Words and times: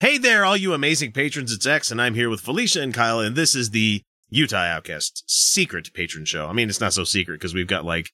Hey 0.00 0.18
there, 0.18 0.44
all 0.44 0.56
you 0.58 0.74
amazing 0.74 1.12
patrons. 1.12 1.52
It's 1.52 1.66
X, 1.66 1.90
and 1.90 2.02
I'm 2.02 2.12
here 2.14 2.28
with 2.28 2.40
Felicia 2.40 2.82
and 2.82 2.92
Kyle, 2.92 3.20
and 3.20 3.34
this 3.34 3.54
is 3.54 3.70
the 3.70 4.02
Utah 4.28 4.56
Outcast 4.58 5.24
secret 5.26 5.90
patron 5.94 6.26
show. 6.26 6.48
I 6.48 6.52
mean, 6.52 6.68
it's 6.68 6.80
not 6.82 6.92
so 6.92 7.04
secret 7.04 7.40
because 7.40 7.54
we've 7.54 7.66
got 7.66 7.84
like 7.86 8.10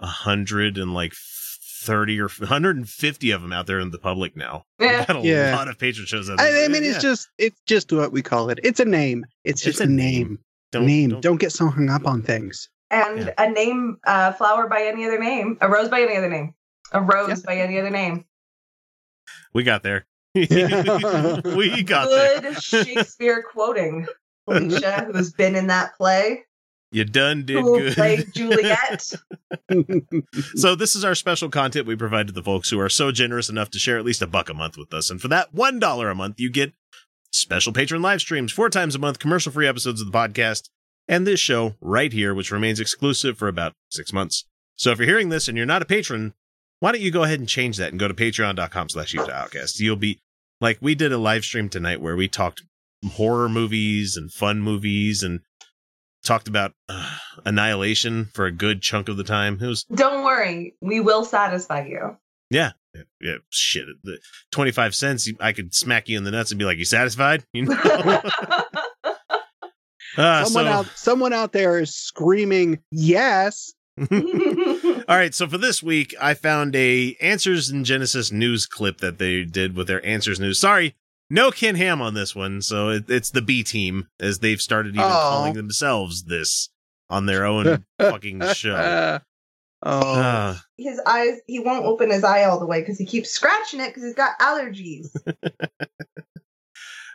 a 0.00 0.06
hundred 0.06 0.76
and 0.76 0.92
like 0.92 1.14
thirty 1.82 2.20
or 2.20 2.28
hundred 2.28 2.76
and 2.76 2.86
fifty 2.86 3.30
of 3.30 3.40
them 3.40 3.54
out 3.54 3.66
there 3.66 3.80
in 3.80 3.90
the 3.90 3.98
public 3.98 4.36
now. 4.36 4.64
Yeah. 4.78 4.98
We've 4.98 5.06
got 5.06 5.16
a 5.16 5.20
Yeah. 5.26 5.56
lot 5.56 5.68
of 5.68 5.78
patron 5.78 6.06
shows 6.06 6.28
out 6.28 6.36
there. 6.36 6.62
I, 6.62 6.64
I 6.66 6.68
mean, 6.68 6.84
Yeah. 6.84 6.90
it's 6.90 7.02
just 7.02 7.28
it's 7.38 7.60
just 7.66 7.90
what 7.90 8.12
we 8.12 8.20
call 8.20 8.50
it. 8.50 8.60
It's 8.62 8.80
a 8.80 8.84
name. 8.84 9.24
It's 9.44 9.62
It's 9.66 9.78
just 9.78 9.80
a 9.80 9.84
a 9.84 9.86
name. 9.86 10.40
name. 10.74 11.20
Don't, 11.20 11.38
get 11.38 11.52
so 11.52 11.68
hung 11.68 11.88
up 11.88 12.06
on 12.06 12.20
things. 12.22 12.68
And 12.90 13.20
Yeah. 13.20 13.32
a 13.38 13.50
name, 13.50 13.96
a 14.04 14.34
flower 14.34 14.68
by 14.68 14.82
any 14.82 15.06
other 15.06 15.18
name, 15.18 15.56
a 15.62 15.70
rose 15.70 15.88
by 15.88 16.02
any 16.02 16.16
other 16.16 16.28
name, 16.28 16.52
a 16.92 17.00
rose 17.00 17.28
Yeah. 17.30 17.36
by 17.46 17.56
any 17.56 17.78
other 17.78 17.88
name. 17.88 18.26
We 19.54 19.62
got 19.62 19.82
there. 19.82 20.04
we 21.56 21.82
got 21.82 22.08
there. 22.10 22.40
Good 22.40 22.62
Shakespeare 22.62 23.42
quoting. 23.42 24.06
Felicia, 24.48 25.04
who's 25.12 25.32
been 25.32 25.56
in 25.56 25.66
that 25.68 25.96
play, 25.96 26.44
You 26.92 27.04
done 27.04 27.44
did 27.44 27.62
who 27.62 27.80
good. 27.80 27.94
played 27.94 28.26
Juliet. 28.34 29.02
So 30.54 30.74
this 30.74 30.94
is 30.94 31.04
our 31.04 31.14
special 31.14 31.48
content 31.48 31.86
we 31.86 31.96
provide 31.96 32.26
to 32.28 32.32
the 32.32 32.42
folks 32.42 32.70
who 32.70 32.78
are 32.78 32.88
so 32.88 33.10
generous 33.10 33.48
enough 33.48 33.70
to 33.70 33.78
share 33.78 33.98
at 33.98 34.04
least 34.04 34.22
a 34.22 34.26
buck 34.26 34.48
a 34.48 34.54
month 34.54 34.76
with 34.76 34.92
us. 34.94 35.10
And 35.10 35.20
for 35.20 35.28
that 35.28 35.52
one 35.52 35.78
dollar 35.78 36.10
a 36.10 36.14
month, 36.14 36.38
you 36.38 36.50
get 36.50 36.72
special 37.32 37.72
patron 37.72 38.02
live 38.02 38.20
streams 38.20 38.52
four 38.52 38.70
times 38.70 38.94
a 38.94 38.98
month, 39.00 39.18
commercial 39.18 39.50
free 39.52 39.66
episodes 39.66 40.00
of 40.00 40.10
the 40.10 40.16
podcast, 40.16 40.68
and 41.08 41.26
this 41.26 41.40
show 41.40 41.74
right 41.80 42.12
here, 42.12 42.34
which 42.34 42.50
remains 42.52 42.78
exclusive 42.80 43.36
for 43.36 43.48
about 43.48 43.72
six 43.90 44.12
months. 44.12 44.44
So 44.76 44.90
if 44.90 44.98
you're 44.98 45.08
hearing 45.08 45.30
this 45.30 45.48
and 45.48 45.56
you're 45.56 45.66
not 45.66 45.82
a 45.82 45.86
patron, 45.86 46.34
why 46.80 46.92
don't 46.92 47.00
you 47.00 47.10
go 47.10 47.24
ahead 47.24 47.40
and 47.40 47.48
change 47.48 47.78
that 47.78 47.90
and 47.90 47.98
go 47.98 48.06
to 48.06 48.14
patreon.com 48.14 48.90
slash 48.90 49.14
Utah 49.14 49.32
Outcast. 49.32 49.80
You'll 49.80 49.96
be 49.96 50.20
like 50.60 50.78
we 50.80 50.94
did 50.94 51.12
a 51.12 51.18
live 51.18 51.44
stream 51.44 51.68
tonight 51.68 52.00
where 52.00 52.16
we 52.16 52.28
talked 52.28 52.62
horror 53.12 53.48
movies 53.48 54.16
and 54.16 54.32
fun 54.32 54.60
movies 54.60 55.22
and 55.22 55.40
talked 56.24 56.48
about 56.48 56.72
uh, 56.88 57.16
annihilation 57.44 58.26
for 58.34 58.46
a 58.46 58.52
good 58.52 58.82
chunk 58.82 59.08
of 59.08 59.16
the 59.16 59.24
time. 59.24 59.58
It 59.60 59.66
was 59.66 59.84
Don't 59.84 60.24
worry, 60.24 60.74
we 60.80 61.00
will 61.00 61.24
satisfy 61.24 61.86
you. 61.86 62.16
yeah. 62.50 62.72
Yeah, 62.94 63.02
yeah, 63.20 63.34
shit. 63.50 63.84
The 64.04 64.18
25 64.52 64.94
cents, 64.94 65.30
I 65.38 65.52
could 65.52 65.74
smack 65.74 66.08
you 66.08 66.16
in 66.16 66.24
the 66.24 66.30
nuts 66.30 66.50
and 66.50 66.58
be 66.58 66.64
like, 66.64 66.78
you 66.78 66.86
satisfied? 66.86 67.44
You 67.52 67.66
know? 67.66 67.74
Uh, 70.16 70.44
someone 70.44 70.64
so, 70.64 70.66
out 70.66 70.86
someone 70.94 71.32
out 71.34 71.52
there 71.52 71.78
is 71.78 71.94
screaming 71.94 72.78
yes. 72.90 73.74
all 75.08 75.16
right. 75.16 75.34
So 75.34 75.46
for 75.48 75.58
this 75.58 75.82
week, 75.82 76.14
I 76.20 76.34
found 76.34 76.74
a 76.76 77.16
Answers 77.20 77.70
in 77.70 77.84
Genesis 77.84 78.30
news 78.32 78.66
clip 78.66 78.98
that 78.98 79.18
they 79.18 79.44
did 79.44 79.76
with 79.76 79.86
their 79.86 80.04
Answers 80.04 80.40
News. 80.40 80.58
Sorry, 80.58 80.94
no 81.30 81.50
Ken 81.50 81.74
Ham 81.76 82.00
on 82.02 82.14
this 82.14 82.34
one. 82.34 82.62
So 82.62 82.88
it, 82.90 83.08
it's 83.08 83.30
the 83.30 83.42
B 83.42 83.62
team 83.62 84.08
as 84.20 84.38
they've 84.40 84.60
started 84.60 84.94
even 84.94 85.06
Oh. 85.08 85.28
calling 85.30 85.54
themselves 85.54 86.24
this 86.24 86.68
on 87.10 87.26
their 87.26 87.44
own 87.44 87.84
fucking 88.00 88.42
show. 88.54 89.20
oh, 89.82 90.14
Uh, 90.20 90.56
his 90.76 91.00
eyes, 91.06 91.38
he 91.46 91.60
won't 91.60 91.84
open 91.84 92.10
his 92.10 92.24
eye 92.24 92.44
all 92.44 92.58
the 92.58 92.66
way 92.66 92.80
because 92.80 92.98
he 92.98 93.06
keeps 93.06 93.30
scratching 93.30 93.80
it 93.80 93.88
because 93.88 94.02
he's 94.04 94.14
got 94.14 94.38
allergies. 94.40 95.08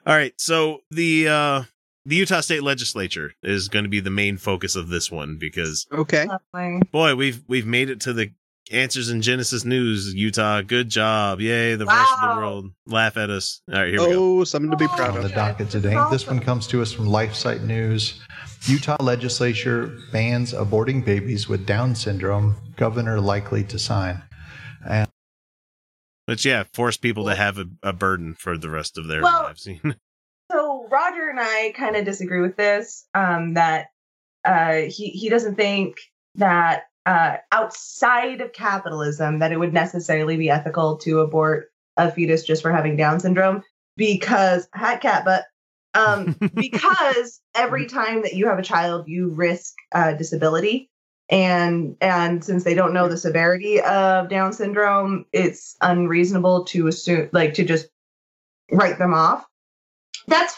All 0.04 0.16
right, 0.16 0.34
so 0.42 0.80
the 0.90 1.28
uh 1.28 1.64
the 2.12 2.18
Utah 2.18 2.42
State 2.42 2.62
Legislature 2.62 3.32
is 3.42 3.70
going 3.70 3.86
to 3.86 3.90
be 3.90 4.02
the 4.02 4.10
main 4.10 4.36
focus 4.36 4.76
of 4.76 4.90
this 4.90 5.10
one 5.10 5.38
because 5.40 5.88
okay. 5.94 6.28
Boy, 6.92 7.16
we've 7.16 7.42
we've 7.48 7.66
made 7.66 7.90
it 7.90 8.02
to 8.02 8.12
the 8.12 8.34
Answers 8.70 9.10
in 9.10 9.22
Genesis 9.22 9.64
News. 9.64 10.14
Utah, 10.14 10.62
good 10.62 10.90
job! 10.90 11.40
Yay, 11.40 11.76
the 11.76 11.86
rest 11.86 12.14
of 12.14 12.36
the 12.36 12.42
world 12.42 12.72
laugh 12.86 13.16
at 13.16 13.30
us. 13.30 13.62
All 13.72 13.80
right, 13.80 13.90
here 13.90 14.02
we 14.02 14.08
go. 14.08 14.40
Oh, 14.40 14.44
something 14.44 14.70
to 14.72 14.76
be 14.78 14.88
proud 14.88 15.12
on 15.12 15.18
of. 15.18 15.24
the 15.24 15.30
docket 15.30 15.70
today. 15.70 15.96
This 16.12 16.28
one 16.28 16.42
comes 16.42 16.68
to 16.68 16.82
us 16.82 16.92
from 16.92 17.08
LifeSite 17.08 17.64
News. 17.64 18.20
Utah 18.68 18.98
legislature 19.00 19.98
bans 20.12 20.54
aborting 20.54 21.06
babies 21.06 21.48
with 21.48 21.66
Down 21.66 21.96
syndrome. 21.96 22.58
Governor 22.76 23.22
likely 23.22 23.64
to 23.64 23.80
sign. 23.80 24.22
And 24.86 25.08
but 26.28 26.44
yeah, 26.44 26.64
force 26.74 26.98
people 26.98 27.26
to 27.28 27.36
have 27.36 27.58
a, 27.58 27.68
a 27.82 27.94
burden 27.94 28.36
for 28.36 28.58
the 28.58 28.70
rest 28.70 28.98
of 28.98 29.08
their 29.08 29.22
Well- 29.22 29.44
lives. 29.44 29.70
Roger 30.92 31.30
and 31.30 31.40
I 31.40 31.74
kind 31.76 31.96
of 31.96 32.06
disagree 32.06 32.42
with 32.42 32.58
this. 32.58 33.08
Um, 33.14 33.54
that 33.56 33.88
uh, 34.44 34.82
he 34.88 35.08
he 35.10 35.30
doesn't 35.30 35.56
think 35.56 35.98
that 36.36 36.84
uh, 37.06 37.38
outside 37.52 38.42
of 38.42 38.54
capitalism 38.54 39.40
that 39.40 39.52
it 39.52 39.60
would 39.60 39.74
necessarily 39.74 40.38
be 40.38 40.50
ethical 40.50 40.98
to 40.98 41.20
abort 41.20 41.72
a 41.98 42.12
fetus 42.12 42.44
just 42.44 42.62
for 42.62 42.72
having 42.72 42.96
Down 42.96 43.20
syndrome 43.20 43.64
because 43.98 44.68
hat 44.74 45.02
cat 45.02 45.26
but 45.26 45.46
um, 45.94 46.38
because 46.54 47.42
every 47.56 47.88
time 47.88 48.22
that 48.22 48.34
you 48.34 48.48
have 48.48 48.60
a 48.60 48.64
child 48.64 49.08
you 49.08 49.30
risk 49.30 49.76
uh, 49.94 50.14
disability 50.14 50.90
and 51.30 51.98
and 52.02 52.44
since 52.44 52.64
they 52.64 52.74
don't 52.74 52.94
know 52.94 53.08
the 53.08 53.18
severity 53.18 53.82
of 53.82 54.30
Down 54.30 54.54
syndrome 54.54 55.26
it's 55.34 55.76
unreasonable 55.82 56.66
to 56.66 56.88
assume 56.88 57.30
like 57.32 57.56
to 57.56 57.64
just 57.64 57.88
write 58.72 59.00
them 59.00 59.14
off 59.14 59.46
that's 60.28 60.56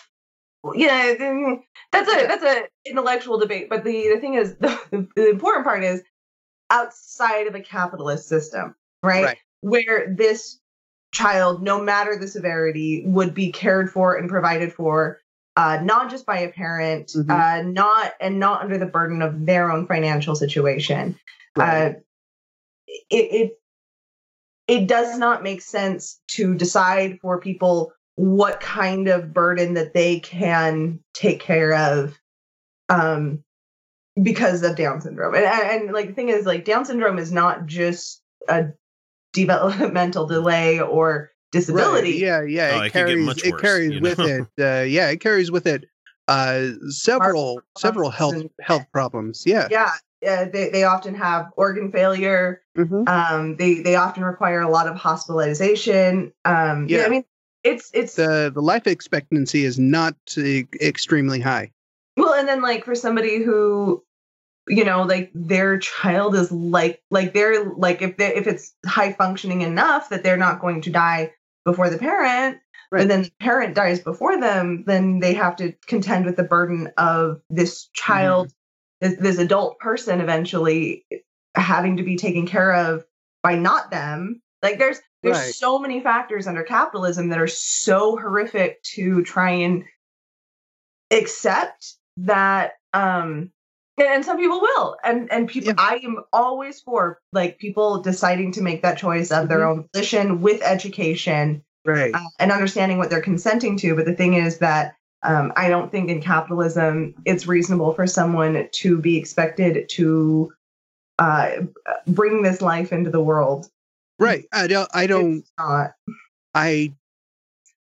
yeah 0.76 1.14
then 1.18 1.62
that's 1.92 2.10
a 2.10 2.28
that's 2.28 2.44
a 2.44 2.64
intellectual 2.86 3.38
debate 3.38 3.70
but 3.70 3.84
the 3.84 4.10
the 4.14 4.20
thing 4.20 4.36
is 4.36 4.56
the, 4.60 5.08
the 5.16 5.30
important 5.30 5.66
part 5.66 5.84
is 5.84 6.02
outside 6.70 7.48
of 7.48 7.56
a 7.56 7.60
capitalist 7.62 8.28
system 8.28 8.76
right? 9.04 9.24
Right. 9.24 9.38
where 9.62 10.14
this 10.16 10.60
child 11.14 11.62
no 11.62 11.82
matter 11.82 12.18
the 12.18 12.28
severity 12.28 13.04
would 13.06 13.34
be 13.34 13.52
cared 13.52 13.92
for 13.92 14.16
and 14.16 14.30
provided 14.30 14.74
for 14.74 15.20
uh, 15.56 15.80
not 15.84 16.10
just 16.10 16.26
by 16.26 16.40
a 16.40 16.52
parent 16.52 17.10
Mhm. 17.10 17.30
uh, 17.30 17.62
not 17.64 18.14
and 18.20 18.40
not 18.40 18.62
under 18.62 18.78
the 18.78 18.88
burden 18.88 19.22
of 19.22 19.46
their 19.46 19.72
own 19.72 19.86
financial 19.86 20.36
situation 20.36 21.20
Right. 21.56 21.92
uh, 21.92 21.94
it, 22.88 23.06
it 23.10 23.60
it 24.68 24.88
does 24.88 25.18
not 25.20 25.44
make 25.44 25.62
sense 25.62 26.22
to 26.30 26.56
decide 26.56 27.20
for 27.22 27.40
people 27.40 27.92
what 28.16 28.60
kind 28.60 29.08
of 29.08 29.34
burden 29.34 29.74
that 29.74 29.94
they 29.94 30.20
can 30.20 31.00
take 31.14 31.40
care 31.40 31.74
of 31.74 32.18
um 32.90 33.44
because 34.22 34.62
of 34.62 34.76
down 34.76 35.02
syndrome 35.02 35.34
and, 35.34 35.46
and, 35.46 35.82
and, 35.86 35.94
like 35.94 36.08
the 36.10 36.14
thing 36.14 36.30
is 36.30 36.46
like 36.46 36.64
down 36.66 36.86
syndrome 36.86 37.18
is 37.18 37.32
not 37.32 37.66
just 37.66 38.22
a 38.48 38.66
developmental 39.34 40.28
delay 40.28 40.80
or 40.80 41.32
disability 41.52 42.12
Right. 42.12 42.20
Yeah, 42.20 42.42
yeah. 42.44 42.78
Oh, 42.80 42.82
it 42.84 42.86
it 42.88 42.92
carries 42.94 43.26
much 43.26 43.44
it 43.44 43.52
worse, 43.52 43.62
carries 43.62 44.02
with 44.02 44.18
know? 44.20 44.26
it. 44.26 44.42
Uh, 44.60 44.84
yeah, 44.84 45.10
it 45.10 45.20
carries 45.20 45.50
with 45.52 45.66
it 45.68 45.86
uh 46.28 46.70
several 46.90 47.56
Heart 47.56 47.66
several 47.78 48.10
health 48.10 48.32
problems 48.34 48.52
and- 48.58 48.66
health 48.66 48.86
problems. 48.92 49.44
Yeah. 49.46 49.68
yeah 49.72 49.92
uh, 50.28 50.46
they, 50.46 50.70
they 50.70 50.84
often 50.86 51.16
have 51.16 51.48
organ 51.58 51.92
failure 51.92 52.62
Mhm. 52.78 53.08
um 53.10 53.58
they 53.58 53.82
they 53.82 53.96
often 53.96 54.24
require 54.24 54.62
a 54.62 54.70
lot 54.70 54.88
of 54.88 54.96
hospitalization 54.96 56.32
um 56.46 56.88
yeah, 56.88 57.00
Yeah. 57.00 57.06
i 57.06 57.10
mean 57.10 57.24
it's 57.64 57.92
it's 57.94 58.16
The 58.16 58.52
the 58.54 58.62
life 58.62 58.88
expectancy 58.88 59.66
is 59.66 59.80
not 59.80 60.16
extremely 60.38 61.40
high. 61.40 61.72
Well, 62.18 62.34
and 62.34 62.48
then 62.48 62.62
like 62.62 62.86
for 62.86 62.96
somebody 62.96 63.44
who, 63.44 64.04
you 64.68 64.84
know, 64.84 65.04
like 65.04 65.32
their 65.34 65.78
child 65.80 66.36
is 66.36 66.52
like 66.52 67.02
like 67.10 67.34
they're 67.34 67.74
like 67.74 68.02
if 68.02 68.18
they 68.18 68.36
if 68.36 68.48
it's 68.48 68.74
high 68.86 69.14
functioning 69.14 69.62
enough 69.62 70.10
that 70.10 70.24
they're 70.24 70.38
not 70.38 70.62
going 70.62 70.82
to 70.82 70.92
die 70.92 71.34
before 71.66 71.90
the 71.90 71.98
parent, 71.98 72.60
Right. 72.94 73.00
but 73.00 73.08
then 73.08 73.24
the 73.24 73.32
parent 73.40 73.74
dies 73.74 74.02
before 74.02 74.40
them, 74.40 74.84
then 74.86 75.18
they 75.18 75.34
have 75.34 75.56
to 75.56 75.74
contend 75.88 76.26
with 76.26 76.36
the 76.36 76.44
burden 76.44 76.92
of 76.98 77.42
this 77.50 77.88
child, 77.94 78.50
mm-hmm. 78.50 79.10
this, 79.10 79.20
this 79.20 79.38
adult 79.40 79.80
person 79.80 80.22
eventually 80.22 81.04
having 81.56 81.98
to 81.98 82.04
be 82.04 82.18
taken 82.18 82.46
care 82.46 82.72
of 82.72 83.04
by 83.42 83.56
not 83.56 83.90
them. 83.90 84.44
Like 84.62 84.78
there's 84.78 85.00
there's 85.24 85.38
Right. 85.38 85.56
so 85.56 85.80
many 85.80 86.02
factors 86.02 86.46
under 86.48 86.64
capitalism 86.64 87.30
that 87.30 87.40
are 87.40 87.48
so 87.48 88.18
horrific 88.18 88.84
to 88.84 89.24
try 89.24 89.52
and 89.52 89.86
accept 91.12 91.94
that 92.18 92.74
um 92.94 93.52
and, 93.98 94.26
some 94.26 94.38
people 94.38 94.60
will 94.60 94.98
and 95.04 95.32
and 95.32 95.48
people 95.48 95.70
Yeah. 95.70 95.76
i 95.78 96.00
am 96.04 96.18
always 96.34 96.82
for 96.82 97.20
like 97.32 97.58
people 97.60 98.02
deciding 98.02 98.52
to 98.54 98.62
make 98.62 98.82
that 98.82 98.98
choice 98.98 99.32
of 99.32 99.48
their 99.50 99.64
own 99.64 99.88
volition 99.94 100.42
with 100.42 100.62
education 100.64 101.64
Right. 101.86 102.14
uh, 102.16 102.20
and 102.40 102.52
understanding 102.52 102.98
what 102.98 103.10
they're 103.10 103.22
consenting 103.22 103.78
to 103.78 103.96
but 103.96 104.06
the 104.06 104.16
thing 104.16 104.34
is 104.34 104.60
that 104.60 104.96
um, 105.24 105.54
i 105.56 105.70
don't 105.70 105.92
think 105.92 106.10
in 106.10 106.22
capitalism 106.22 107.14
it's 107.26 107.46
reasonable 107.48 107.94
for 107.94 108.08
someone 108.08 108.68
to 108.72 108.98
be 108.98 109.18
expected 109.18 109.88
to 109.90 110.52
uh, 111.20 111.52
bring 112.08 112.42
this 112.42 112.62
life 112.62 112.92
into 112.92 113.12
the 113.12 113.22
world 113.22 113.70
right. 114.24 114.46
I 114.52 114.68
don't 114.68 114.90
I 114.94 115.08
don't 115.08 115.38
It's 115.38 115.52
not 115.58 115.92
I 116.54 116.94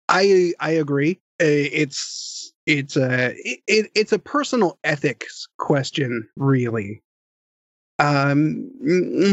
I 0.08 0.52
I 0.60 0.70
agree. 0.70 1.20
Uh, 1.40 1.46
It's 1.46 2.52
it's 2.66 2.96
a 2.96 3.34
it, 3.66 3.90
it's 3.94 4.12
a 4.12 4.18
personal 4.18 4.78
ethics 4.84 5.46
question, 5.58 6.28
really. 6.36 7.02
Um, 7.98 8.70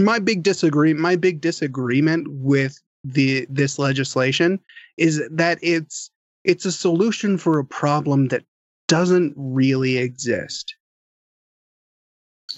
my 0.03 0.19
big 0.19 0.43
disagree 0.43 0.93
my 0.93 1.15
big 1.15 1.41
disagreement 1.41 2.27
with 2.29 2.81
the 3.03 3.47
this 3.49 3.79
legislation 3.79 4.59
is 4.97 5.21
that 5.31 5.59
it's 5.61 6.11
it's 6.43 6.65
a 6.65 6.71
solution 6.71 7.37
for 7.37 7.59
a 7.59 7.65
problem 7.65 8.27
that 8.29 8.43
doesn't 8.87 9.33
really 9.35 9.97
exist. 9.97 10.75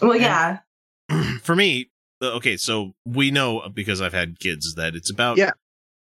Well, 0.02 0.16
yeah. 0.16 0.60
for 1.42 1.56
me, 1.56 1.90
okay, 2.22 2.58
so 2.58 2.94
we 3.06 3.32
know 3.32 3.68
because 3.74 4.02
I've 4.02 4.14
had 4.14 4.40
kids 4.40 4.76
that 4.76 4.96
it's 4.96 5.10
about 5.10 5.38
Yeah. 5.38 5.52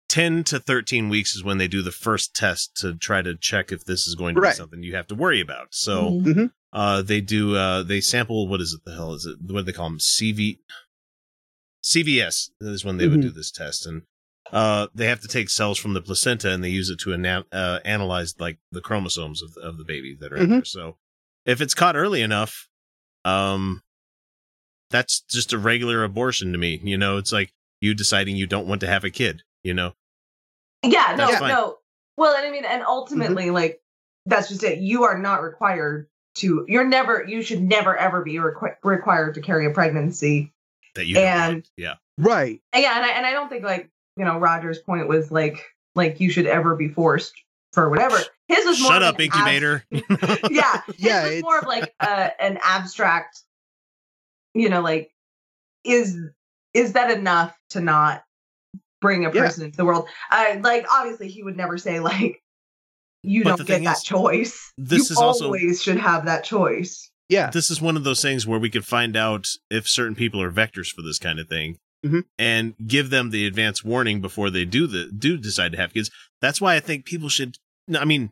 10 0.08 0.44
to 0.44 0.60
13 0.60 1.08
weeks 1.08 1.34
is 1.34 1.42
when 1.42 1.58
they 1.58 1.66
do 1.68 1.82
the 1.82 1.90
first 1.90 2.34
test 2.34 2.76
to 2.76 2.94
try 2.94 3.22
to 3.22 3.34
check 3.36 3.72
if 3.72 3.84
this 3.84 4.06
is 4.06 4.14
going 4.14 4.34
to 4.36 4.40
Right. 4.40 4.50
be 4.52 4.56
something 4.56 4.82
you 4.82 4.94
have 4.94 5.06
to 5.08 5.14
worry 5.14 5.40
about. 5.40 5.74
So, 5.74 6.20
Mhm. 6.24 6.52
uh, 6.72 7.02
they 7.02 7.20
do, 7.20 7.56
uh, 7.56 7.82
they 7.82 8.00
sample, 8.00 8.46
what 8.48 8.60
is 8.60 8.72
it? 8.74 8.84
The 8.84 8.94
hell 8.94 9.14
is 9.14 9.26
it? 9.26 9.38
What 9.40 9.60
do 9.60 9.62
they 9.64 9.72
call 9.72 9.88
them? 9.90 9.98
CV, 9.98 10.58
CVS 11.82 12.50
is 12.60 12.84
when 12.84 12.96
they 12.96 13.08
would 13.08 13.20
Mhm. 13.20 13.22
do 13.22 13.30
this 13.30 13.50
test. 13.50 13.86
And, 13.86 14.02
uh, 14.52 14.88
they 14.94 15.06
have 15.06 15.20
to 15.20 15.28
take 15.28 15.50
cells 15.50 15.78
from 15.78 15.94
the 15.94 16.00
placenta 16.02 16.50
and 16.50 16.62
they 16.62 16.70
use 16.70 16.90
it 16.90 16.98
to 17.00 17.12
ana- 17.14 17.46
uh, 17.52 17.80
analyze 17.84 18.38
like 18.38 18.58
the 18.72 18.80
chromosomes 18.80 19.42
of, 19.42 19.56
of 19.56 19.78
the 19.78 19.84
baby 19.84 20.14
that 20.20 20.32
are 20.32 20.36
in 20.36 20.46
Mhm. 20.46 20.50
there. 20.50 20.64
So 20.64 20.98
if 21.44 21.60
it's 21.60 21.74
caught 21.74 21.96
early 21.96 22.20
enough, 22.22 22.68
um, 23.24 23.82
that's 24.94 25.20
just 25.22 25.52
a 25.52 25.58
regular 25.58 26.04
abortion 26.04 26.52
to 26.52 26.58
me. 26.58 26.80
You 26.82 26.96
know, 26.96 27.16
it's 27.18 27.32
like 27.32 27.52
you 27.80 27.94
deciding 27.94 28.36
you 28.36 28.46
don't 28.46 28.66
want 28.68 28.80
to 28.82 28.86
have 28.86 29.04
a 29.04 29.10
kid, 29.10 29.42
you 29.62 29.74
know? 29.74 29.92
Yeah, 30.84 31.14
no, 31.18 31.28
fine. 31.32 31.48
no. 31.48 31.78
Well, 32.16 32.34
and 32.36 32.46
I 32.46 32.50
mean, 32.50 32.64
and 32.64 32.82
ultimately, 32.82 33.50
like, 33.50 33.80
that's 34.26 34.48
just 34.48 34.62
it. 34.62 34.78
You 34.78 35.04
are 35.04 35.18
not 35.18 35.42
required 35.42 36.08
to, 36.36 36.64
you're 36.68 36.86
never, 36.86 37.24
you 37.26 37.42
should 37.42 37.62
never, 37.62 37.96
ever 37.96 38.22
be 38.22 38.34
requ- 38.34 38.76
required 38.82 39.34
to 39.34 39.40
carry 39.40 39.66
a 39.66 39.70
pregnancy. 39.70 40.52
That 40.94 41.06
you 41.06 41.14
don't 41.16 41.24
And- 41.24 41.68
Yeah. 41.76 41.94
Right. 42.18 42.60
And 42.72 42.82
yeah, 42.82 42.96
and 42.96 43.04
I, 43.04 43.08
and 43.10 43.26
I 43.26 43.32
don't 43.32 43.48
think, 43.48 43.64
like, 43.64 43.90
you 44.16 44.24
know, 44.24 44.38
Roger's 44.38 44.78
point 44.78 45.08
was 45.08 45.32
like, 45.32 45.64
like 45.96 46.20
you 46.20 46.30
should 46.30 46.46
ever 46.46 46.76
be 46.76 46.88
forced 46.88 47.34
for 47.72 47.90
whatever. 47.90 48.16
His 48.46 48.64
was 48.64 48.80
more 48.80 48.92
Shut 48.92 49.02
of 49.02 49.08
up, 49.08 49.18
an 49.18 49.30
ab- 49.32 49.34
incubator. 49.34 49.84
yeah, 50.50 50.82
his 50.86 51.00
Yeah, 51.00 51.22
was 51.24 51.30
it's- 51.32 51.42
more 51.42 51.58
of 51.58 51.66
like 51.66 51.92
uh, 51.98 52.28
an 52.38 52.58
abstract, 52.62 53.40
you 54.54 54.68
know, 54.68 54.80
like, 54.80 55.10
is 55.84 56.16
is 56.72 56.92
that 56.94 57.10
enough 57.10 57.56
to 57.70 57.80
not 57.80 58.24
bring 59.00 59.24
a 59.26 59.32
Yeah. 59.32 59.42
person 59.42 59.64
into 59.64 59.76
the 59.76 59.84
world? 59.84 60.08
Uh, 60.30 60.56
like, 60.62 60.86
obviously, 60.90 61.28
he 61.28 61.42
would 61.42 61.56
never 61.56 61.76
say 61.78 62.00
like, 62.00 62.40
you 63.22 63.44
But 63.44 63.56
don't 63.56 63.66
get 63.66 63.74
thing 63.74 63.84
that 63.84 63.98
is, 63.98 64.02
choice. 64.02 64.72
this 64.76 65.08
you 65.10 65.12
is 65.14 65.16
also- 65.18 65.46
always 65.46 65.82
should 65.82 65.98
have 65.98 66.24
that 66.26 66.44
choice. 66.44 67.10
Yeah. 67.30 67.48
this 67.50 67.70
is 67.70 67.80
one 67.80 67.96
of 67.96 68.04
those 68.04 68.20
things 68.20 68.46
where 68.46 68.58
we 68.58 68.68
could 68.68 68.84
find 68.84 69.16
out 69.16 69.46
if 69.70 69.88
certain 69.88 70.14
people 70.14 70.42
are 70.42 70.52
vectors 70.52 70.88
for 70.94 71.00
this 71.00 71.18
kind 71.18 71.38
of 71.40 71.48
thing 71.48 71.78
Mhm. 72.04 72.24
and 72.38 72.74
give 72.86 73.08
them 73.08 73.30
the 73.30 73.46
advance 73.46 73.82
warning 73.82 74.20
before 74.20 74.50
they 74.50 74.66
do 74.66 74.86
the 74.86 75.10
do 75.10 75.38
decide 75.38 75.72
to 75.72 75.78
have 75.78 75.94
kids. 75.94 76.10
That's 76.42 76.60
why 76.60 76.76
I 76.76 76.80
think 76.80 77.06
people 77.06 77.30
should 77.30 77.56
I 77.98 78.04
mean 78.04 78.30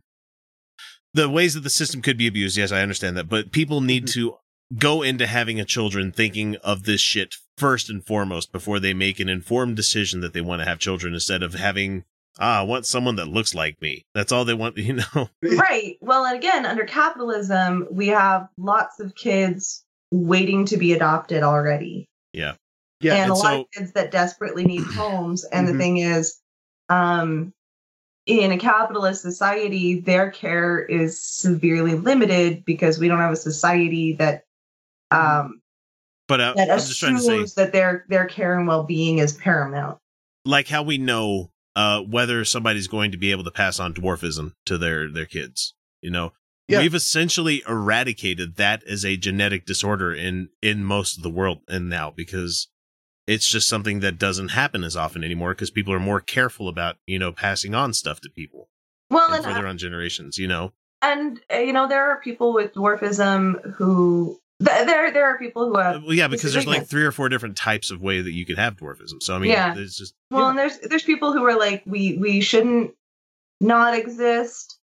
the 1.15 1.29
ways 1.31 1.55
that 1.55 1.61
the 1.61 1.71
system 1.71 2.03
could 2.03 2.19
be 2.19 2.27
abused, 2.27 2.57
yes, 2.59 2.71
I 2.71 2.83
understand 2.83 3.17
that, 3.17 3.29
but 3.31 3.51
people 3.51 3.81
need 3.81 4.05
Mhm. 4.05 4.13
to 4.13 4.37
go 4.79 5.03
into 5.03 5.27
having 5.27 5.61
a 5.61 5.65
children 5.65 6.13
thinking 6.13 6.57
of 6.57 6.85
this 6.85 7.01
shit 7.01 7.35
first 7.59 7.91
and 7.91 8.05
foremost 8.07 8.53
before 8.53 8.81
they 8.81 8.95
make 8.95 9.21
an 9.21 9.29
informed 9.29 9.77
decision 9.77 10.21
that 10.21 10.33
they 10.33 10.41
want 10.41 10.61
to 10.61 10.67
have 10.69 10.79
children 10.79 11.15
instead 11.15 11.43
of 11.43 11.55
having 11.55 12.05
ah, 12.41 12.61
I 12.61 12.63
want 12.63 12.87
someone 12.87 13.17
that 13.17 13.29
looks 13.29 13.55
like 13.55 13.81
me. 13.83 14.07
That's 14.15 14.33
all 14.33 14.45
they 14.47 14.55
want, 14.55 14.77
you 14.79 14.95
know. 14.95 15.29
right. 15.43 15.97
Well, 16.01 16.25
and 16.25 16.37
again, 16.37 16.65
under 16.65 16.85
capitalism, 16.85 17.87
we 17.91 18.09
have 18.09 18.49
lots 18.57 19.01
of 19.01 19.15
kids 19.15 19.85
waiting 20.11 20.65
to 20.67 20.77
be 20.79 20.93
adopted 20.95 21.43
already. 21.43 22.09
Yeah. 22.33 22.55
Yeah. 23.01 23.15
and, 23.15 23.23
and 23.25 23.31
a 23.33 23.35
lot 23.35 23.61
of 23.61 23.67
kids 23.75 23.93
that 23.93 24.11
desperately 24.11 24.65
need 24.65 24.85
homes. 24.97 25.45
And 25.45 25.67
Mhm. 25.69 25.73
the 25.73 25.79
thing 25.79 25.97
is, 25.99 26.39
um, 26.89 27.53
in 28.25 28.53
a 28.53 28.59
capitalist 28.59 29.21
society, 29.21 30.01
their 30.01 30.31
care 30.31 30.79
is 30.81 31.23
severely 31.23 31.95
limited 31.95 32.65
because 32.65 32.99
we 32.99 33.09
don't 33.09 33.19
have 33.19 33.33
a 33.33 33.37
society 33.37 34.13
that 34.15 34.45
um, 35.13 35.61
But 36.29 36.41
uh, 36.41 36.55
that 36.55 36.71
I'm 36.71 36.79
just 36.79 36.99
trying 37.01 37.17
to 37.17 37.21
say 37.23 37.35
assumes 37.35 37.55
that 37.55 37.73
their 37.73 38.05
their 38.09 38.27
care 38.27 38.57
and 38.59 38.67
well 38.67 38.85
being 38.85 39.19
is 39.19 39.33
paramount. 39.35 39.99
like 40.45 40.69
how 40.69 40.83
we 40.83 40.99
know 40.99 41.51
uh 41.77 42.01
whether 42.01 42.45
somebody's 42.45 42.89
going 42.89 43.11
to 43.13 43.17
be 43.19 43.31
able 43.31 43.45
to 43.45 43.51
pass 43.51 43.79
on 43.81 43.95
dwarfism 43.95 44.53
to 44.67 44.77
their 44.77 45.09
their 45.11 45.25
kids 45.27 45.75
you 46.03 46.11
know 46.11 46.33
Yeah. 46.69 46.81
we've 46.81 46.95
essentially 46.95 47.63
eradicated 47.69 48.57
that 48.57 48.83
as 48.85 49.05
a 49.05 49.17
genetic 49.17 49.65
disorder 49.67 50.13
in 50.15 50.49
in 50.61 50.85
most 50.85 51.17
of 51.17 51.23
the 51.23 51.31
world 51.31 51.61
and 51.69 51.89
now 51.89 52.11
because 52.15 52.69
it's 53.27 53.47
just 53.47 53.69
something 53.69 54.01
that 54.01 54.19
doesn't 54.19 54.49
happen 54.49 54.83
as 54.85 54.97
often 54.97 55.23
anymore 55.25 55.55
because 55.55 55.71
people 55.71 55.95
are 55.95 56.01
more 56.01 56.21
careful 56.21 56.69
about 56.69 56.97
you 57.07 57.19
know 57.19 57.33
passing 57.33 57.75
on 57.75 57.95
stuff 57.95 58.21
to 58.21 58.29
people 58.29 58.69
Well, 59.11 59.27
and 59.29 59.37
and 59.37 59.45
further 59.45 59.67
on 59.67 59.79
generations 59.79 60.37
you 60.39 60.49
know 60.49 60.73
and 61.01 61.41
uh, 61.53 61.57
you 61.59 61.73
know 61.73 61.89
there 61.89 62.11
are 62.11 62.21
people 62.21 62.53
with 62.53 62.75
dwarfism 62.75 63.75
who 63.77 64.39
th- 64.65 64.87
there 64.87 65.13
there 65.13 65.25
are 65.27 65.39
people 65.39 65.69
who 65.69 65.79
have 65.79 66.03
well 66.03 66.15
yeah 66.15 66.29
because 66.29 66.53
there's 66.53 66.67
like 66.67 66.87
three 66.87 67.05
or 67.05 67.13
four 67.13 67.29
different 67.29 67.57
types 67.57 67.91
of 67.91 68.01
way 68.01 68.21
that 68.21 68.33
you 68.33 68.45
could 68.47 68.59
have 68.59 68.77
dwarfism 68.77 69.23
so 69.23 69.35
i 69.35 69.39
mean 69.39 69.51
Yeah. 69.51 69.75
it's 69.77 69.97
just 69.97 70.15
Well, 70.31 70.49
and 70.49 70.59
there's 70.59 70.79
there's 70.79 71.03
people 71.05 71.33
who 71.33 71.45
are 71.45 71.59
like 71.59 71.83
we 71.87 72.17
we 72.19 72.41
shouldn't 72.41 72.93
not 73.61 73.95
exist. 73.97 74.79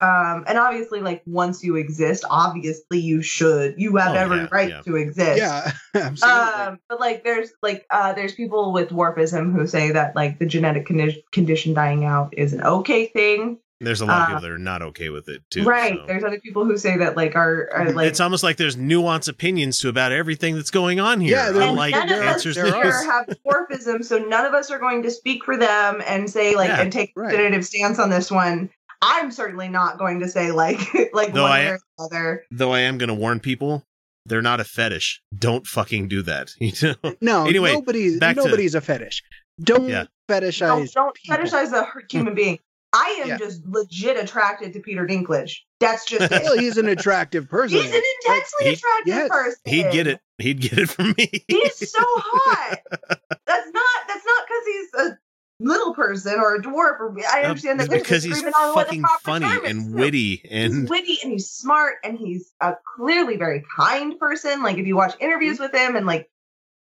Um, 0.00 0.42
and 0.48 0.58
obviously, 0.58 1.00
like 1.00 1.22
once 1.26 1.62
you 1.62 1.76
exist, 1.76 2.24
obviously 2.28 2.98
you 2.98 3.22
should 3.22 3.74
you 3.78 3.94
have 3.98 4.16
Oh, 4.16 4.18
every 4.18 4.36
yeah, 4.38 4.48
right 4.50 4.68
yeah. 4.70 4.80
to 4.82 4.96
exist. 4.96 5.38
yeah. 5.38 5.70
Absolutely. 5.94 6.40
Um, 6.62 6.80
but 6.88 6.98
like 6.98 7.22
there's 7.22 7.50
like 7.62 7.86
uh 7.88 8.12
there's 8.12 8.34
people 8.34 8.72
with 8.72 8.88
dwarfism 8.88 9.52
who 9.52 9.64
say 9.68 9.92
that 9.92 10.16
like 10.16 10.40
the 10.40 10.46
genetic 10.46 10.88
condi- 10.88 11.22
condition 11.30 11.72
dying 11.72 12.04
out 12.04 12.34
is 12.36 12.52
an 12.52 12.62
okay 12.64 13.06
thing. 13.06 13.58
There's 13.82 14.00
a 14.00 14.06
lot 14.06 14.16
of 14.16 14.22
uh, 14.22 14.26
people 14.28 14.40
that 14.42 14.50
are 14.50 14.58
not 14.58 14.82
okay 14.82 15.08
with 15.10 15.28
it 15.28 15.42
too 15.50 15.64
right. 15.64 15.96
so. 15.98 16.06
There's 16.06 16.24
other 16.24 16.40
people 16.40 16.64
who 16.64 16.76
say 16.76 16.96
that 16.98 17.16
like 17.16 17.36
are, 17.36 17.68
are 17.72 17.92
like 17.92 18.06
it's 18.08 18.20
almost 18.20 18.42
like 18.42 18.56
there's 18.56 18.76
nuanced 18.76 19.28
opinions 19.28 19.78
to 19.80 19.88
about 19.88 20.12
everything 20.12 20.54
that's 20.54 20.70
going 20.70 21.00
on 21.00 21.20
here. 21.20 21.32
Yeah, 21.36 21.50
there- 21.52 21.62
and 21.62 21.70
unlike 21.72 21.92
none 21.94 22.10
of 22.12 22.18
us 22.20 22.34
answers 22.34 22.54
there 22.56 22.74
are. 22.74 22.82
here 22.82 23.04
have 23.10 23.26
dwarfism, 23.46 24.04
so 24.04 24.18
none 24.18 24.44
of 24.46 24.54
us 24.54 24.70
are 24.70 24.78
going 24.78 25.02
to 25.02 25.10
speak 25.10 25.44
for 25.44 25.56
them 25.56 26.02
and 26.06 26.28
say 26.30 26.54
like 26.56 26.68
Yeah, 26.68 26.80
and 26.80 26.92
take 26.92 27.12
a 27.16 27.20
right. 27.20 27.30
definitive 27.30 27.64
stance 27.66 27.98
on 27.98 28.10
this 28.10 28.30
one. 28.30 28.70
I'm 29.02 29.30
certainly 29.32 29.68
not 29.68 29.98
going 29.98 30.20
to 30.20 30.28
say 30.28 30.52
like 30.52 30.78
like 31.12 31.34
No, 31.34 31.42
one 31.42 31.50
I- 31.52 31.64
or 31.70 31.78
the 31.98 32.04
other. 32.04 32.44
Though 32.50 32.72
I 32.72 32.80
am 32.80 32.98
going 32.98 33.08
to 33.08 33.14
warn 33.14 33.40
people, 33.40 33.84
they're 34.26 34.42
not 34.42 34.60
a 34.60 34.64
fetish. 34.64 35.20
Don't 35.36 35.66
fucking 35.66 36.06
do 36.08 36.22
that. 36.22 36.50
You 36.60 36.72
know? 37.02 37.14
no, 37.20 37.46
anyway, 37.46 37.72
nobody's 37.72 38.20
back 38.20 38.36
to- 38.36 38.44
nobody's 38.44 38.74
a 38.76 38.80
fetish. 38.80 39.22
Don't 39.60 39.88
Yeah. 39.88 40.04
fetishize. 40.30 40.92
Don't, 40.92 41.16
don't 41.28 41.40
fetishize 41.40 41.72
a 41.72 41.86
human 42.10 42.34
being. 42.34 42.58
I 42.92 43.18
am 43.22 43.28
Yeah. 43.28 43.38
just 43.38 43.64
legit 43.66 44.16
attracted 44.18 44.72
to 44.74 44.80
Peter 44.80 45.06
Dinklage. 45.06 45.56
That's 45.80 46.04
just 46.04 46.30
Well, 46.30 46.52
it. 46.54 46.60
he's 46.60 46.76
an 46.76 46.88
attractive 46.88 47.48
person. 47.48 47.78
He's 47.78 47.94
an 47.94 48.02
intensely 48.20 48.68
attractive 48.74 49.28
person. 49.30 49.60
He'd 49.64 49.90
get 49.92 50.06
it. 50.06 50.20
He'd 50.38 50.60
get 50.60 50.78
it 50.78 50.90
from 50.90 51.14
me. 51.16 51.44
He's 51.48 51.90
so 51.90 52.00
hot. 52.02 52.78
That's 53.46 53.70
not. 53.70 53.94
That's 54.08 54.24
not 54.26 54.46
because 54.46 54.66
he's 54.66 54.94
a 54.94 55.18
little 55.60 55.94
person 55.94 56.34
or 56.40 56.56
a 56.56 56.62
dwarf. 56.62 57.00
Or 57.00 57.16
I 57.32 57.42
Uh, 57.44 57.48
understand 57.48 57.80
that 57.80 57.88
because 57.90 58.22
he's 58.24 58.32
disagreement 58.34 58.56
on 58.56 58.68
the 58.70 58.74
fucking 58.84 59.04
funny 59.22 59.46
and 59.68 59.94
witty 59.94 60.36
He's 60.44 60.50
and 60.52 60.88
witty 60.90 61.18
and 61.22 61.32
he's 61.32 61.48
smart 61.48 61.94
and 62.04 62.18
he's 62.18 62.52
a 62.60 62.74
clearly 62.96 63.36
very 63.36 63.62
kind 63.76 64.18
person. 64.18 64.62
Like 64.62 64.78
if 64.78 64.86
you 64.86 64.96
watch 64.96 65.14
interviews 65.20 65.58
Mm-hmm. 65.58 65.62
with 65.64 65.74
him 65.74 65.96
and 65.96 66.06
like 66.06 66.28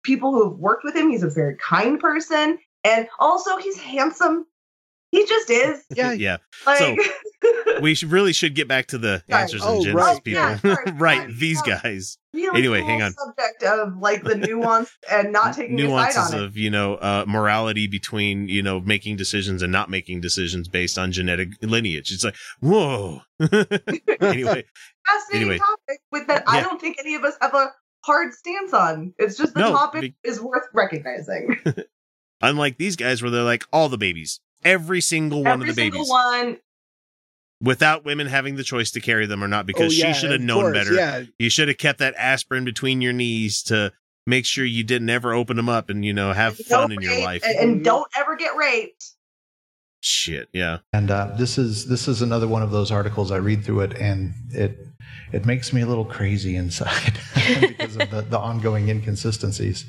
people 0.03 0.31
who 0.31 0.49
have 0.49 0.57
worked 0.59 0.83
with 0.83 0.95
him, 0.95 1.09
he's 1.11 1.23
a 1.23 1.29
very 1.29 1.55
kind 1.57 1.99
person. 1.99 2.57
And 2.83 3.07
also 3.19 3.57
he's 3.57 3.77
handsome. 3.77 4.45
He 5.11 5.25
just 5.25 5.49
is. 5.49 5.83
Yeah. 5.95 6.11
yeah. 6.13 6.37
Like 6.65 6.97
We 7.81 7.95
should 7.95 8.11
really 8.11 8.33
should 8.33 8.53
get 8.55 8.67
back 8.67 8.87
to 8.87 8.97
the 8.97 9.23
Sorry. 9.29 9.41
answers 9.41 9.61
Oh, 9.63 9.75
and 9.75 9.83
Genesis 9.85 10.05
right. 10.05 10.23
people. 10.23 10.41
Yeah, 10.41 10.57
sorry, 10.57 10.91
right, 10.97 11.21
sorry. 11.21 11.33
these 11.33 11.61
guys. 11.61 12.17
really 12.33 12.57
Anyway, 12.59 12.79
cool 12.81 12.89
hang 12.89 13.01
on. 13.01 13.13
subject 13.13 13.63
of 13.63 13.97
like 13.97 14.23
the 14.23 14.35
nuance 14.35 14.91
and 15.09 15.31
not 15.31 15.55
taking 15.55 15.79
a 15.79 15.83
side 15.83 15.87
Nuances 15.89 16.33
on 16.33 16.39
it. 16.39 16.43
of 16.43 16.57
you 16.57 16.69
know 16.69 16.95
uh, 16.95 17.23
morality 17.27 17.87
between 17.87 18.47
you 18.49 18.61
know 18.61 18.81
making 18.81 19.15
decisions 19.15 19.61
and 19.63 19.71
not 19.71 19.89
making 19.89 20.19
decisions 20.21 20.67
based 20.67 20.97
on 20.97 21.11
genetic 21.11 21.49
lineage. 21.61 22.11
It's 22.11 22.23
like 22.25 22.35
whoa. 22.59 23.21
anyway, 23.39 24.65
Fascinating 25.07 25.33
anyway. 25.33 25.57
topic 25.59 26.01
with 26.11 26.27
that 26.27 26.43
I 26.47 26.61
don't 26.61 26.79
think 26.79 26.97
any 26.99 27.15
of 27.15 27.23
us 27.23 27.35
have 27.41 27.53
a 27.55 27.67
hard 28.05 28.33
stance 28.33 28.73
on. 28.73 29.13
It's 29.17 29.37
just 29.37 29.53
the 29.53 29.61
No, 29.61 29.71
topic 29.71 30.01
be- 30.01 30.15
is 30.23 30.39
worth 30.41 30.65
recognizing. 30.73 31.57
unlike 32.41 32.77
these 32.77 32.95
guys 32.95 33.21
where 33.21 33.31
they're 33.31 33.43
like 33.43 33.63
all 33.71 33.89
the 33.89 33.97
babies, 33.97 34.39
every 34.63 35.01
single 35.01 35.43
one 35.43 35.61
Every 35.61 35.69
of 35.69 35.75
the 35.75 35.81
single 35.81 35.99
babies, 35.99 36.09
one. 36.09 36.57
without 37.61 38.05
women 38.05 38.27
having 38.27 38.55
the 38.55 38.63
choice 38.63 38.91
to 38.91 39.01
carry 39.01 39.25
them 39.25 39.43
or 39.43 39.47
not, 39.47 39.65
Oh, 39.65 39.67
because 39.67 39.97
yeah, 39.97 40.11
she 40.13 40.19
should 40.21 40.31
have 40.31 40.41
known 40.41 40.63
course, 40.63 40.73
better. 40.73 40.93
Yeah. 40.93 41.23
You 41.37 41.49
should 41.49 41.67
have 41.67 41.77
kept 41.77 41.99
that 41.99 42.15
aspirin 42.17 42.65
between 42.65 43.01
your 43.01 43.13
knees 43.13 43.63
to 43.63 43.91
make 44.27 44.45
sure 44.45 44.63
you 44.65 44.83
didn't 44.83 45.09
ever 45.09 45.33
open 45.33 45.57
them 45.57 45.69
up 45.69 45.89
and 45.89 46.05
you 46.05 46.13
know 46.13 46.33
have 46.33 46.57
fun 46.57 46.91
in 46.91 47.01
your 47.01 47.19
life. 47.21 47.43
And, 47.45 47.57
and 47.57 47.83
don't 47.83 48.07
ever 48.17 48.35
get 48.35 48.55
raped. 48.55 49.05
Shit, 50.01 50.47
yeah. 50.53 50.77
And 50.93 51.11
uh, 51.11 51.33
this 51.37 51.57
is 51.57 51.87
this 51.87 52.07
is 52.07 52.21
another 52.21 52.47
one 52.47 52.61
of 52.63 52.71
those 52.71 52.89
articles 52.91 53.31
I 53.31 53.37
read 53.37 53.65
through 53.65 53.81
it, 53.81 53.97
and 53.99 54.33
it 54.51 54.77
it 55.33 55.45
makes 55.45 55.73
me 55.73 55.81
a 55.81 55.85
little 55.85 56.05
crazy 56.05 56.55
inside 56.55 57.19
because 57.59 57.97
of 57.97 58.09
the, 58.09 58.21
the 58.29 58.39
ongoing 58.39 58.87
inconsistencies. 58.87 59.85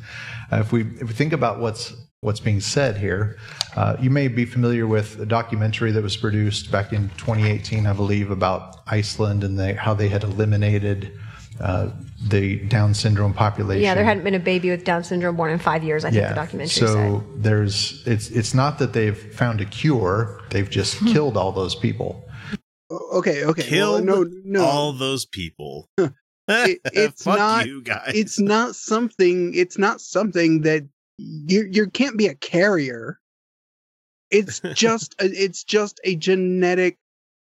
Uh, 0.50 0.56
if 0.56 0.72
we 0.72 0.80
if 0.82 1.02
we 1.06 1.12
think 1.14 1.32
about 1.32 1.60
what's 1.60 1.94
what's 2.22 2.40
being 2.40 2.60
said 2.60 2.98
here. 2.98 3.38
Uh, 3.76 3.96
you 4.00 4.10
may 4.10 4.28
be 4.28 4.44
familiar 4.44 4.86
with 4.86 5.18
a 5.20 5.26
documentary 5.26 5.90
that 5.92 6.02
was 6.02 6.16
produced 6.16 6.70
back 6.70 6.92
in 6.92 7.08
2018, 7.16 7.86
I 7.86 7.92
believe, 7.94 8.30
about 8.30 8.76
Iceland 8.86 9.42
and 9.42 9.58
they, 9.58 9.72
how 9.74 9.94
they 9.94 10.08
had 10.08 10.22
eliminated 10.22 11.18
uh, 11.60 11.90
the 12.28 12.58
Down 12.66 12.92
syndrome 12.94 13.32
population. 13.32 13.82
Yeah, 13.82 13.94
there 13.94 14.04
hadn't 14.04 14.24
been 14.24 14.34
a 14.34 14.38
baby 14.40 14.70
with 14.70 14.84
Down 14.84 15.02
syndrome 15.04 15.36
born 15.36 15.50
in 15.50 15.58
five 15.58 15.82
years. 15.82 16.04
I 16.04 16.10
think 16.10 16.26
the 16.28 16.34
documentary 16.34 16.68
so 16.86 16.86
said. 17.20 17.42
there's 17.42 18.02
it's 18.06 18.30
it's 18.30 18.54
not 18.54 18.78
that 18.78 18.92
they've 18.94 19.16
found 19.34 19.60
a 19.60 19.66
cure; 19.66 20.40
they've 20.50 20.68
just 20.70 20.94
Hmm. 20.98 21.08
killed 21.08 21.36
all 21.36 21.52
those 21.52 21.74
people. 21.74 22.24
Okay, 22.90 23.44
okay. 23.44 23.78
well, 23.78 24.02
no, 24.02 24.26
no. 24.44 24.64
all 24.64 24.92
those 24.92 25.24
people. 25.26 25.88
It- 26.52 26.80
it's 26.86 27.22
Fuck 27.22 27.38
not- 27.38 27.66
you 27.66 27.80
guys. 27.82 28.10
it's 28.14 28.40
not 28.40 28.74
something. 28.74 29.52
It's 29.54 29.78
not 29.78 30.00
something 30.00 30.62
that 30.62 30.88
you 31.20 31.68
you 31.70 31.88
can't 31.90 32.16
be 32.16 32.26
a 32.26 32.34
carrier. 32.34 33.18
It's 34.30 34.60
just 34.74 35.14
a, 35.20 35.24
it's 35.26 35.64
just 35.64 36.00
a 36.04 36.16
genetic 36.16 36.98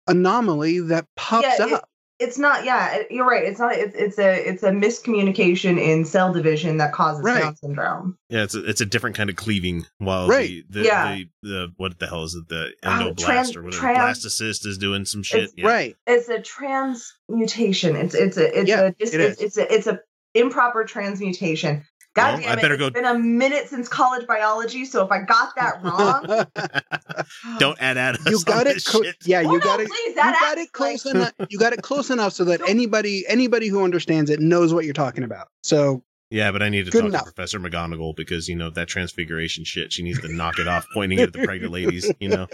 anomaly 0.07 0.79
that 0.81 1.07
pops 1.15 1.47
Yeah, 1.59 1.67
it- 1.67 1.73
up. 1.73 1.89
It's 2.19 2.37
not. 2.37 2.63
Yeah, 2.63 2.93
it- 2.97 3.07
you're 3.11 3.25
right. 3.27 3.43
It's 3.43 3.59
not. 3.59 3.73
It's 3.75 3.95
it's 3.95 4.19
a 4.19 4.47
it's 4.47 4.63
a 4.63 4.69
miscommunication 4.69 5.77
in 5.81 6.05
cell 6.05 6.31
division 6.31 6.77
that 6.77 6.93
causes 6.93 7.23
Right. 7.23 7.41
Down 7.41 7.55
syndrome. 7.57 8.17
yeah, 8.29 8.43
it's 8.43 8.55
a, 8.55 8.63
it's 8.63 8.81
a 8.81 8.85
different 8.85 9.15
kind 9.15 9.29
of 9.29 9.35
cleaving. 9.35 9.85
While 9.97 10.27
Right. 10.27 10.63
the, 10.69 10.79
the, 10.81 10.85
Yeah. 10.85 11.15
the 11.15 11.29
the 11.41 11.73
what 11.77 11.99
the 11.99 12.07
hell 12.07 12.23
is 12.23 12.35
it? 12.35 12.47
The 12.47 12.71
Oh, 12.83 12.87
endoblast 12.89 13.17
trans- 13.19 13.55
or 13.57 13.63
whatever. 13.63 13.81
trans- 13.81 14.23
Blastocyst 14.25 14.65
is 14.67 14.77
doing 14.77 15.05
some 15.05 15.23
shit. 15.23 15.45
It's 15.45 15.53
Yeah. 15.57 15.67
Right. 15.67 15.95
It's 16.07 16.29
a 16.29 16.39
transmutation. 16.39 17.95
It's 17.95 18.15
it's 18.15 18.37
a 18.37 18.59
it's 18.59 18.69
Yeah, 18.69 18.81
a 18.81 18.93
it's, 18.99 19.13
it 19.13 19.19
it's, 19.21 19.41
it's 19.41 19.57
a 19.57 19.73
it's 19.73 19.87
a 19.87 19.99
improper 20.35 20.83
transmutation. 20.85 21.83
God 22.15 22.33
Well, 22.33 22.41
damn 22.41 22.49
I 22.49 22.53
it! 22.53 22.61
better 22.61 22.73
it's 22.75 22.79
go- 22.81 22.89
been 22.91 23.05
a 23.05 23.17
minute 23.17 23.67
since 23.69 23.87
college 23.87 24.27
biology, 24.27 24.85
so 24.85 25.03
if 25.03 25.11
I 25.11 25.21
got 25.21 25.55
that 25.55 25.81
wrong, 25.83 26.45
Don't 27.59 27.77
add 27.81 27.97
add 27.97 28.17
you 28.27 28.35
us 28.37 28.43
on 28.47 28.53
got 28.53 28.67
it. 28.67 28.75
this 28.75 28.87
Co- 28.87 29.01
shit. 29.03 29.15
yeah, 29.25 29.41
Well, 29.41 29.53
you 29.53 29.59
no, 29.59 29.63
got 29.65 29.79
it. 29.79 29.87
please, 29.87 30.09
You 30.09 30.15
got 30.15 30.57
it 30.57 30.71
close 30.73 31.05
like- 31.05 31.15
enough. 31.15 31.33
You 31.49 31.57
got 31.57 31.73
it 31.73 31.81
close 31.81 32.09
enough 32.09 32.33
so 32.33 32.43
that 32.45 32.61
anybody 32.67 33.25
anybody 33.27 33.67
who 33.67 33.83
understands 33.83 34.29
it 34.29 34.39
knows 34.39 34.73
what 34.73 34.85
you're 34.85 34.93
talking 34.93 35.23
about. 35.23 35.47
So 35.63 36.03
Yeah, 36.29 36.51
but 36.51 36.61
I 36.61 36.69
need 36.69 36.85
to 36.85 36.91
Good 36.91 37.01
talk 37.01 37.09
enough. 37.09 37.25
to 37.25 37.31
Professor 37.33 37.59
McGonagall 37.59 38.15
because 38.15 38.47
you 38.47 38.55
know 38.55 38.69
that 38.71 38.87
transfiguration 38.87 39.63
shit. 39.63 39.91
She 39.91 40.03
needs 40.03 40.19
to 40.21 40.27
knock 40.33 40.59
it 40.59 40.67
off, 40.67 40.85
pointing 40.93 41.19
it 41.19 41.23
at 41.23 41.33
the 41.33 41.43
pregnant 41.45 41.73
ladies. 41.73 42.11
You 42.19 42.29
know, 42.29 42.47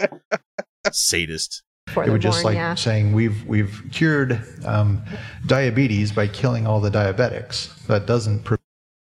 sadist. 0.92 1.62
Before 1.86 2.02
It 2.02 2.06
they're 2.06 2.12
would 2.12 2.22
just 2.22 2.42
born, 2.42 2.54
like 2.54 2.60
yeah. 2.60 2.74
saying 2.76 3.12
we've 3.12 3.44
we've 3.46 3.82
cured 3.90 4.40
um, 4.64 5.02
diabetes 5.46 6.12
by 6.12 6.28
killing 6.28 6.66
all 6.66 6.80
the 6.80 6.90
diabetics. 6.90 7.74
That 7.86 8.06
doesn't. 8.06 8.44
Pre- 8.44 8.58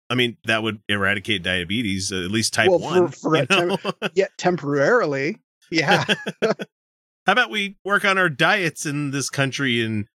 I 0.09 0.15
mean, 0.15 0.37
that 0.45 0.63
would 0.63 0.79
eradicate 0.87 1.43
diabetes, 1.43 2.11
uh, 2.11 2.23
at 2.23 2.31
least 2.31 2.53
type 2.53 2.69
Well, 2.69 2.79
for- 2.79 2.85
one. 3.01 3.07
for 3.11 3.37
you 3.37 3.45
tem- 3.45 3.67
know? 3.69 3.77
yet 4.15 4.31
temporarily, 4.37 5.39
yeah. 5.71 6.05
How 7.25 7.33
about 7.33 7.51
we 7.51 7.75
work 7.83 8.05
on 8.05 8.17
our 8.17 8.29
diets 8.29 8.85
in 8.85 9.11
this 9.11 9.29
country 9.29 9.83
and 9.83 10.07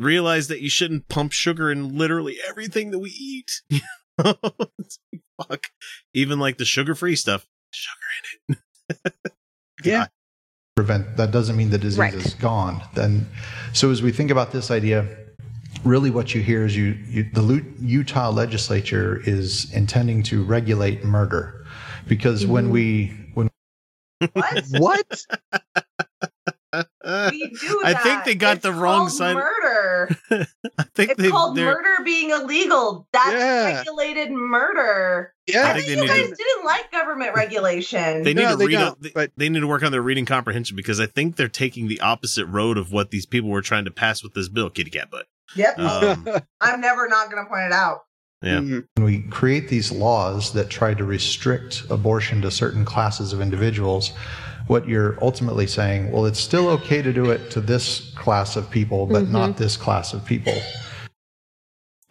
realize 0.00 0.48
that 0.48 0.62
you 0.62 0.70
shouldn't 0.70 1.08
pump 1.08 1.32
sugar 1.32 1.70
in 1.70 1.98
literally 1.98 2.38
everything 2.48 2.90
that 2.92 2.98
we 3.00 3.10
eat? 3.10 3.60
Fuck. 4.22 5.66
Even 6.14 6.38
like 6.38 6.56
the 6.58 6.64
sugar 6.64 6.94
free 6.94 7.16
stuff. 7.16 7.46
Sugar 7.70 8.06
in 8.48 8.56
it. 8.88 9.14
Yeah. 9.84 10.06
prevent 10.74 11.16
that 11.18 11.30
doesn't 11.30 11.56
mean 11.56 11.70
the 11.70 11.76
disease 11.78 11.98
Right. 11.98 12.14
is 12.14 12.34
gone 12.34 12.82
then 12.94 13.26
so 13.72 13.90
as 13.90 14.00
we 14.02 14.10
think 14.12 14.30
about 14.30 14.50
this 14.52 14.70
idea 14.70 15.06
really 15.84 16.10
what 16.10 16.34
you 16.34 16.42
hear 16.42 16.64
is 16.64 16.76
you, 16.76 16.96
you 17.08 17.28
the 17.32 17.64
utah 17.80 18.30
legislature 18.30 19.20
is 19.24 19.72
intending 19.72 20.22
to 20.24 20.44
regulate 20.44 21.04
murder 21.04 21.64
because 22.06 22.46
when 22.46 22.68
Mhm. 22.68 22.70
we 22.70 23.30
when 23.34 23.50
what? 24.32 24.64
what? 24.72 25.26
We 27.32 27.48
do 27.60 27.80
I 27.82 27.94
think 27.94 28.24
they 28.24 28.34
got 28.34 28.56
It's 28.56 28.62
the 28.62 28.72
wrong 28.72 29.06
called 29.06 29.12
side. 29.12 29.36
Murder. 29.36 30.08
I 30.78 30.82
think 30.94 31.12
It's 31.12 31.22
they 31.22 31.30
called 31.30 31.56
they're 31.56 31.64
murder 31.74 32.04
being 32.04 32.30
illegal. 32.30 33.08
That's 33.12 33.30
Yeah. 33.32 33.78
regulated 33.78 34.30
murder. 34.30 35.32
Yeah. 35.46 35.68
I 35.68 35.72
think 35.74 35.86
think 35.86 35.96
they 36.00 36.02
you 36.02 36.08
guys 36.08 36.28
to- 36.30 36.34
didn't 36.36 36.64
like 36.66 36.92
government 36.92 37.34
regulation. 37.34 38.22
they 38.22 38.34
need 38.34 38.42
No, 38.42 38.50
to 38.50 38.56
they 38.56 38.66
read 38.66 38.76
up, 38.76 38.94
don't, 38.94 39.02
they, 39.02 39.10
but- 39.14 39.32
they 39.38 39.48
need 39.48 39.60
to 39.60 39.66
work 39.66 39.82
on 39.82 39.92
their 39.92 40.02
reading 40.02 40.26
comprehension 40.26 40.76
because 40.76 41.00
I 41.00 41.06
think 41.06 41.36
they're 41.36 41.48
taking 41.48 41.88
the 41.88 42.00
opposite 42.02 42.44
road 42.46 42.76
of 42.76 42.92
what 42.92 43.10
these 43.10 43.24
people 43.24 43.48
were 43.48 43.62
trying 43.62 43.86
to 43.86 43.90
pass 43.90 44.22
with 44.22 44.34
this 44.34 44.48
bill. 44.50 44.68
Kitty 44.68 44.90
cat 44.90 45.10
butt. 45.10 45.26
Yep. 45.56 45.78
Um, 45.78 46.26
I'm 46.60 46.80
never 46.80 47.08
not 47.08 47.30
going 47.30 47.42
to 47.44 47.48
point 47.48 47.62
it 47.64 47.72
out. 47.72 48.00
Yeah. 48.40 48.58
Mhm. 48.60 48.86
when 48.94 49.04
we 49.04 49.22
create 49.22 49.68
these 49.68 49.90
laws 49.90 50.52
that 50.52 50.70
try 50.70 50.94
to 50.94 51.02
restrict 51.04 51.82
abortion 51.90 52.40
to 52.42 52.52
certain 52.52 52.84
classes 52.84 53.32
of 53.32 53.40
individuals 53.40 54.12
what 54.68 54.86
you're 54.88 55.18
ultimately 55.20 55.66
saying 55.66 56.12
well 56.12 56.24
it's 56.24 56.38
still 56.38 56.68
okay 56.68 57.02
to 57.02 57.12
do 57.12 57.32
it 57.32 57.50
to 57.50 57.60
this 57.60 58.12
class 58.14 58.54
of 58.54 58.70
people 58.70 59.06
but 59.06 59.24
Mhm. 59.24 59.30
not 59.30 59.56
this 59.56 59.76
class 59.76 60.12
of 60.14 60.24
people 60.24 60.54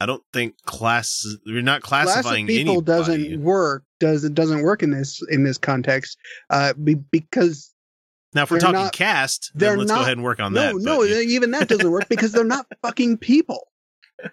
I 0.01 0.05
don't 0.05 0.21
think 0.33 0.55
class. 0.65 1.25
You're 1.45 1.61
not 1.63 1.81
Class 1.81 2.07
of 2.07 2.13
classifying 2.13 2.45
people 2.45 2.73
anybody. 2.73 2.85
doesn't 2.85 3.41
work. 3.43 3.83
Doesn't 3.99 4.33
doesn't 4.35 4.61
work 4.61 4.83
in 4.83 4.91
this 4.91 5.19
in 5.31 5.43
this 5.43 5.57
context. 5.57 6.17
Uh, 6.51 6.73
be, 6.73 6.93
because 6.95 7.73
Now, 8.33 8.43
if 8.43 8.51
we're 8.51 8.59
they're 8.59 8.67
talking 8.67 8.83
not- 8.85 8.93
caste, 8.93 9.51
they're 9.55 9.71
then 9.71 9.79
let's 9.79 9.91
go 9.91 10.01
ahead 10.01 10.13
and 10.13 10.23
work 10.23 10.39
on 10.39 10.53
no, 10.53 10.61
that. 10.61 10.75
no, 10.83 10.97
but 10.99 11.09
yeah. 11.09 11.19
even 11.19 11.51
that 11.51 11.67
doesn't 11.69 11.89
work 11.89 12.07
because 12.09 12.31
they're 12.31 12.43
not 12.43 12.65
fucking 12.81 13.17
people. 13.17 13.67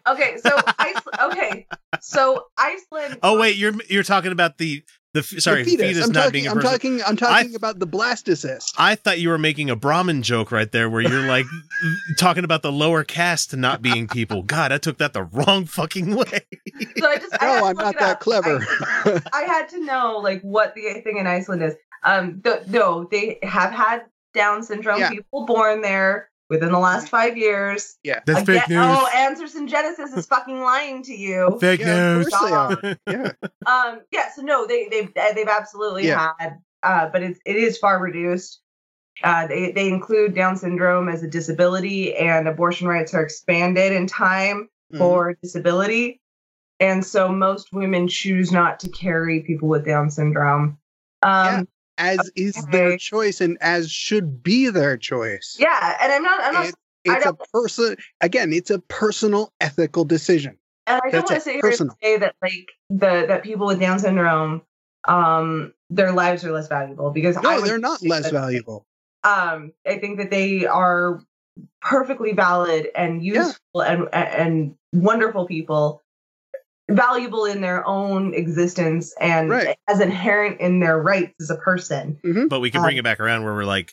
Okay, 0.07 0.37
so 0.43 0.51
Iceland. 0.79 1.33
Okay, 1.33 1.67
so 2.01 2.47
Iceland. 2.57 3.19
Oh 3.23 3.39
wait, 3.39 3.57
you're 3.57 3.75
you're 3.91 4.03
talking 4.03 4.33
about 4.33 4.57
the 4.59 4.83
the 5.13 5.23
sorry 5.23 5.63
The 5.63 5.77
fetus, 5.77 6.05
I'm 6.07 6.11
not 6.13 6.25
talking, 6.25 6.33
being 6.33 6.47
a 6.47 6.51
I'm 6.51 6.57
person. 6.57 6.71
talking. 6.71 7.03
I'm 7.07 7.17
talking 7.17 7.55
about 7.55 7.79
the 7.79 7.87
blastocyst. 7.87 8.73
I 8.79 8.95
thought 8.97 9.21
you 9.21 9.29
were 9.29 9.37
making 9.39 9.69
a 9.71 9.77
Brahmin 9.77 10.23
joke 10.23 10.51
right 10.51 10.73
there, 10.73 10.89
where 10.91 11.03
you're 11.03 11.29
like 11.29 11.45
talking 12.19 12.45
about 12.45 12.63
the 12.63 12.73
lower 12.73 13.05
caste 13.05 13.55
not 13.57 13.81
being 13.83 14.09
people. 14.09 14.43
God, 14.43 14.73
I 14.73 14.79
took 14.79 14.99
that 14.99 15.13
the 15.13 15.25
wrong 15.25 15.67
fucking 15.67 16.17
way. 16.17 16.41
So 16.97 17.07
I 17.07 17.17
just. 17.19 17.37
I 17.41 17.61
No, 17.61 17.67
I'm 17.67 17.77
not 17.77 17.99
that 17.99 18.11
up. 18.13 18.21
clever. 18.21 18.67
I, 18.81 19.21
I 19.35 19.43
had 19.43 19.69
to 19.69 19.85
know 19.85 20.19
like 20.19 20.41
what 20.41 20.75
the 20.75 21.01
thing 21.05 21.19
in 21.19 21.27
Iceland 21.27 21.63
is. 21.63 21.75
Um, 22.05 22.41
th- 22.43 22.67
no, 22.69 23.05
they 23.11 23.39
have 23.43 23.73
had 23.73 24.05
Down 24.35 24.63
syndrome 24.63 25.01
Yeah. 25.01 25.11
people 25.11 25.47
born 25.47 25.81
there 25.83 26.29
within 26.51 26.71
the 26.73 26.79
last 26.79 27.09
five 27.09 27.37
years. 27.37 27.97
Yeah, 28.03 28.21
that's 28.27 28.43
Again- 28.49 28.63
Oh, 28.73 29.09
Answers 29.15 29.55
in 29.55 29.67
Genesis 29.69 30.13
is 30.13 30.27
fucking 30.27 30.61
lying 30.61 31.03
to 31.05 31.15
you. 31.15 31.57
Fake 31.61 31.81
Yeah, 31.81 32.17
news. 32.17 32.29
course 32.29 32.51
they 32.51 32.55
are. 32.57 32.97
Yeah. 33.09 33.33
Um, 33.67 34.01
yeah, 34.11 34.31
so 34.35 34.43
no, 34.43 34.67
they 34.67 34.89
they've 34.89 35.11
uh, 35.17 35.33
they've 35.35 35.49
absolutely 35.49 36.07
Yeah. 36.07 36.33
had, 36.39 36.59
uh, 36.83 37.09
but 37.11 37.23
it's 37.23 37.41
it 37.47 37.57
is 37.57 37.79
far 37.79 37.99
reduced. 37.99 38.61
Uh, 39.23 39.47
they 39.47 39.71
they 39.73 39.89
include 39.89 40.35
Down 40.35 40.57
syndrome 40.57 41.09
as 41.09 41.23
a 41.23 41.29
disability, 41.29 42.15
and 42.17 42.47
abortion 42.49 42.89
rights 42.89 43.15
are 43.15 43.23
expanded 43.23 43.93
in 43.93 44.07
time 44.09 44.69
Mhm. 44.93 44.99
for 44.99 45.35
disability, 45.43 46.21
and 46.81 47.05
so 47.05 47.29
most 47.31 47.69
women 47.73 48.09
choose 48.09 48.51
not 48.53 48.81
to 48.81 48.89
carry 48.91 49.41
people 49.41 49.69
with 49.69 49.87
Down 49.87 50.11
syndrome. 50.11 50.77
Um, 51.23 51.67
as 51.99 52.31
is 52.37 52.55
their 52.73 52.97
choice 52.97 53.41
and 53.41 53.57
as 53.61 53.91
should 53.91 54.43
be 54.43 54.69
their 54.71 54.97
choice. 54.97 55.57
yeah. 55.59 55.97
and 56.01 56.13
I'm 56.13 56.23
not 56.23 56.41
I'm 56.43 56.55
not 56.55 56.67
It- 56.67 56.75
It's 57.07 57.27
a 57.27 57.35
person 57.53 57.97
again, 58.23 58.53
it's 58.53 58.71
a 58.71 58.79
personal 58.81 59.53
ethical 59.61 60.05
decision. 60.05 60.57
and 60.87 61.01
I 61.05 61.11
don't 61.11 61.23
want 61.25 61.35
to 61.37 61.41
sit 61.41 61.55
here 61.57 61.67
and 61.79 61.93
say 62.03 62.17
that 62.19 62.35
like 62.43 62.71
the 62.91 63.25
that 63.29 63.43
people 63.43 63.67
with 63.67 63.79
Down 63.81 63.99
syndrome, 63.99 64.63
um, 65.07 65.73
their 65.91 66.13
lives 66.13 66.45
are 66.45 66.53
less 66.53 66.69
valuable 66.69 67.11
because 67.11 67.37
No, 67.43 67.61
they're 67.61 67.79
not 67.79 68.03
less 68.03 68.25
that- 68.25 68.33
valuable. 68.33 68.87
Um, 69.23 69.73
I 69.87 69.99
think 69.99 70.19
that 70.19 70.31
they 70.31 70.67
are 70.67 71.23
perfectly 71.81 72.33
valid 72.33 72.89
and 72.95 73.23
Yeah. 73.25 73.47
useful 73.47 73.81
and 73.83 74.09
and 74.13 74.75
wonderful 74.93 75.47
people, 75.47 76.03
valuable 76.91 77.45
in 77.47 77.61
their 77.61 77.87
own 77.87 78.35
existence 78.35 79.15
and 79.21 79.49
Right. 79.51 79.77
as 79.89 80.01
inherent 80.01 80.61
in 80.61 80.81
their 80.81 81.01
rights 81.01 81.35
as 81.41 81.51
a 81.51 81.57
person. 81.57 82.19
But 82.49 82.61
we 82.61 82.71
can 82.71 82.83
bring 82.83 82.97
it 82.97 83.05
back 83.05 83.21
around 83.21 83.45
where 83.45 83.55
we're 83.55 83.65
like, 83.65 83.93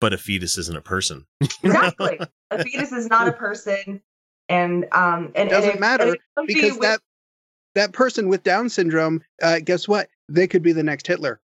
but 0.00 0.12
a 0.12 0.18
fetus 0.18 0.58
isn't 0.58 0.76
a 0.76 0.80
person. 0.80 1.26
Exactly, 1.62 2.18
a 2.50 2.62
fetus 2.64 2.92
is 2.92 3.06
not 3.08 3.28
a 3.28 3.32
person, 3.32 4.02
and 4.48 4.86
um, 4.92 5.32
and 5.34 5.48
Doesn't 5.48 5.70
and 5.70 5.76
it- 5.78 5.80
matter, 5.80 6.04
and 6.04 6.14
it 6.14 6.20
could 6.36 6.46
be 6.48 6.54
Because 6.54 6.72
with- 6.72 6.80
that 6.82 7.00
that 7.76 7.92
person 7.92 8.28
with 8.28 8.42
Down 8.42 8.68
syndrome, 8.68 9.22
uh, 9.42 9.60
guess 9.64 9.86
what? 9.88 10.08
They 10.28 10.46
could 10.46 10.62
be 10.62 10.72
the 10.72 10.82
next 10.82 11.06
Hitler. 11.06 11.40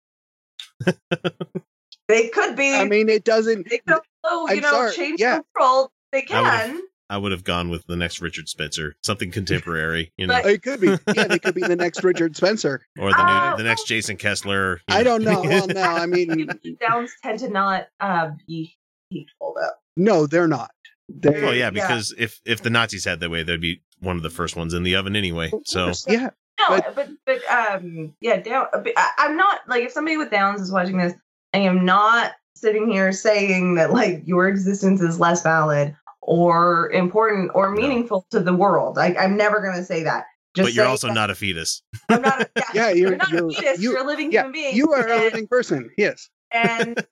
they 2.08 2.28
could 2.30 2.56
be. 2.56 2.76
I 2.76 2.86
mean, 2.86 3.10
it 3.10 3.24
doesn't. 3.24 3.70
they 3.70 3.80
could 3.80 4.00
also, 4.24 4.52
you 4.54 4.58
I'm 4.58 4.60
know, 4.62 4.72
sorry, 4.72 4.92
change 4.94 5.20
yeah. 5.20 5.38
the 5.40 5.44
world. 5.60 5.90
They 6.12 6.22
can. 6.22 6.82
I 7.10 7.18
would 7.18 7.32
have 7.32 7.44
gone 7.44 7.70
with 7.70 7.86
the 7.88 7.96
next 7.96 8.20
Richard 8.22 8.50
Spencer, 8.50 8.96
something 9.04 9.32
contemporary, 9.32 10.12
you 10.18 10.26
know, 10.28 10.34
But- 10.42 10.46
It 10.52 10.64
could 10.64 10.82
be. 10.82 10.88
Yeah, 11.16 11.26
they 11.28 11.40
could 11.40 11.54
be 11.56 11.62
the 11.62 11.76
next 11.76 12.04
Richard 12.04 12.36
Spencer. 12.36 12.82
or 13.00 13.12
the 13.12 13.20
Uh, 13.20 13.52
new, 13.52 13.58
the 13.58 13.64
next 13.64 13.86
Jason 13.88 14.18
Kessler. 14.18 14.78
you 14.90 14.96
I 14.96 15.04
don't 15.04 15.24
know. 15.24 15.42
Well, 15.42 15.68
no, 15.68 15.82
I 15.82 16.06
mean, 16.08 16.50
Downs 16.80 17.12
tend 17.24 17.40
to 17.40 17.50
not 17.50 17.88
uh, 18.00 18.32
be 18.48 18.76
hateful 19.12 19.54
though. 19.56 19.70
no, 19.98 20.26
they're 20.28 20.48
not. 20.48 20.72
They, 21.08 21.30
Well, 21.30 21.54
yeah, 21.54 21.66
Yeah. 21.66 21.70
because 21.70 22.14
if 22.18 22.40
if 22.46 22.64
the 22.64 22.72
Nazis 22.72 23.06
had 23.06 23.20
that 23.20 23.30
way, 23.30 23.44
they'd 23.44 23.62
be 23.62 23.84
one 24.00 24.18
of 24.18 24.24
the 24.24 24.32
first 24.32 24.56
ones 24.56 24.74
in 24.74 24.82
the 24.84 24.96
oven 24.96 25.16
anyway. 25.16 25.52
So 25.66 25.92
yeah, 26.08 26.30
No, 26.58 26.70
no, 26.78 26.82
But- 26.82 26.96
but 26.96 27.10
but, 27.26 27.52
um, 27.52 28.16
yeah, 28.22 28.38
down. 28.40 28.66
but 28.72 28.92
I, 28.98 29.12
I'm 29.20 29.38
not 29.38 29.60
like 29.68 29.84
if 29.84 29.92
somebody 29.92 30.18
with 30.18 30.32
Downs 30.32 30.60
is 30.62 30.72
watching 30.72 30.98
this, 30.98 31.14
I 31.54 31.60
am 31.60 31.86
not 31.86 32.32
sitting 32.56 32.90
here 32.90 33.12
saying 33.12 33.76
that 33.76 33.92
like 33.94 34.24
your 34.26 34.48
existence 34.48 35.02
is 35.02 35.20
less 35.20 35.44
valid 35.44 35.96
or 36.28 36.92
important 36.92 37.52
or 37.54 37.70
meaningful 37.72 38.26
to 38.32 38.40
the 38.40 38.54
world. 38.54 38.98
Like 38.98 39.16
I'm 39.18 39.38
never 39.38 39.62
going 39.62 39.76
to 39.76 39.84
say 39.86 40.04
that. 40.04 40.26
Just 40.56 40.68
but 40.68 40.74
you're 40.74 40.88
also 40.88 41.08
that 41.08 41.14
not 41.14 41.30
a 41.30 41.36
fetus. 41.36 41.82
I'm 42.10 42.22
not. 42.22 42.42
A, 42.42 42.50
yeah, 42.56 42.64
Yeah, 42.74 42.90
you're, 42.90 42.98
you're- 42.98 43.18
not 43.18 43.30
you're- 43.30 43.54
a 43.54 43.62
fetus. 43.62 43.82
you- 43.82 43.92
You, 43.92 43.98
are 43.98 44.04
a 44.04 44.08
living 44.08 44.32
yeah, 44.32 44.42
human 44.42 44.52
being. 44.54 44.76
You 44.76 44.92
are 44.94 45.08
a 45.08 45.18
living 45.18 45.48
person. 45.48 45.92
Yes. 45.98 46.30
and 46.52 47.06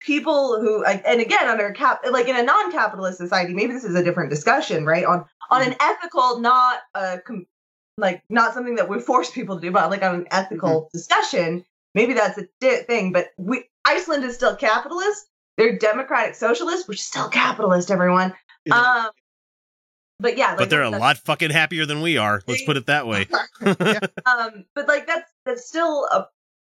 people 0.00 0.60
who 0.60 0.84
and 0.84 1.20
again 1.20 1.48
under 1.48 1.70
cap 1.70 2.00
like 2.10 2.26
in 2.26 2.36
a 2.36 2.42
non-capitalist 2.42 3.18
society 3.18 3.54
maybe 3.54 3.72
this 3.72 3.84
is 3.84 3.94
a 3.94 4.02
different 4.02 4.30
discussion 4.30 4.84
right 4.84 5.04
on 5.04 5.24
on 5.50 5.62
an 5.62 5.70
mm-hmm. 5.70 5.76
ethical 5.80 6.40
not 6.40 6.80
a 6.94 7.20
like 7.98 8.22
not 8.28 8.52
something 8.52 8.74
that 8.76 8.88
we 8.88 8.98
force 9.00 9.30
people 9.30 9.56
to 9.56 9.62
do 9.62 9.70
but 9.70 9.90
like 9.90 10.02
on 10.02 10.16
an 10.16 10.26
ethical 10.32 10.82
mm-hmm. 10.82 10.96
discussion 10.98 11.64
maybe 11.94 12.14
that's 12.14 12.36
a 12.38 12.48
di- 12.60 12.82
thing 12.82 13.12
but 13.12 13.28
we 13.38 13.64
iceland 13.84 14.24
is 14.24 14.34
still 14.34 14.56
capitalist 14.56 15.26
they're 15.56 15.76
democratic 15.78 16.34
socialists, 16.34 16.88
which 16.88 16.98
is 16.98 17.04
still 17.04 17.28
capitalist 17.28 17.90
everyone 17.90 18.34
It 18.64 18.70
is. 18.70 18.74
um 18.74 19.10
but 20.20 20.36
yeah 20.36 20.50
like 20.50 20.58
but 20.58 20.70
they're 20.70 20.82
a 20.82 20.90
lot 20.90 21.18
fucking 21.18 21.50
happier 21.50 21.84
than 21.86 22.00
we 22.00 22.16
are. 22.16 22.42
Let's 22.46 22.64
put 22.64 22.76
it 22.76 22.86
that 22.86 23.06
way. 23.06 23.26
um 23.64 24.64
but 24.74 24.88
like 24.88 25.06
that's 25.06 25.30
that's 25.44 25.66
still 25.66 26.06
a 26.12 26.26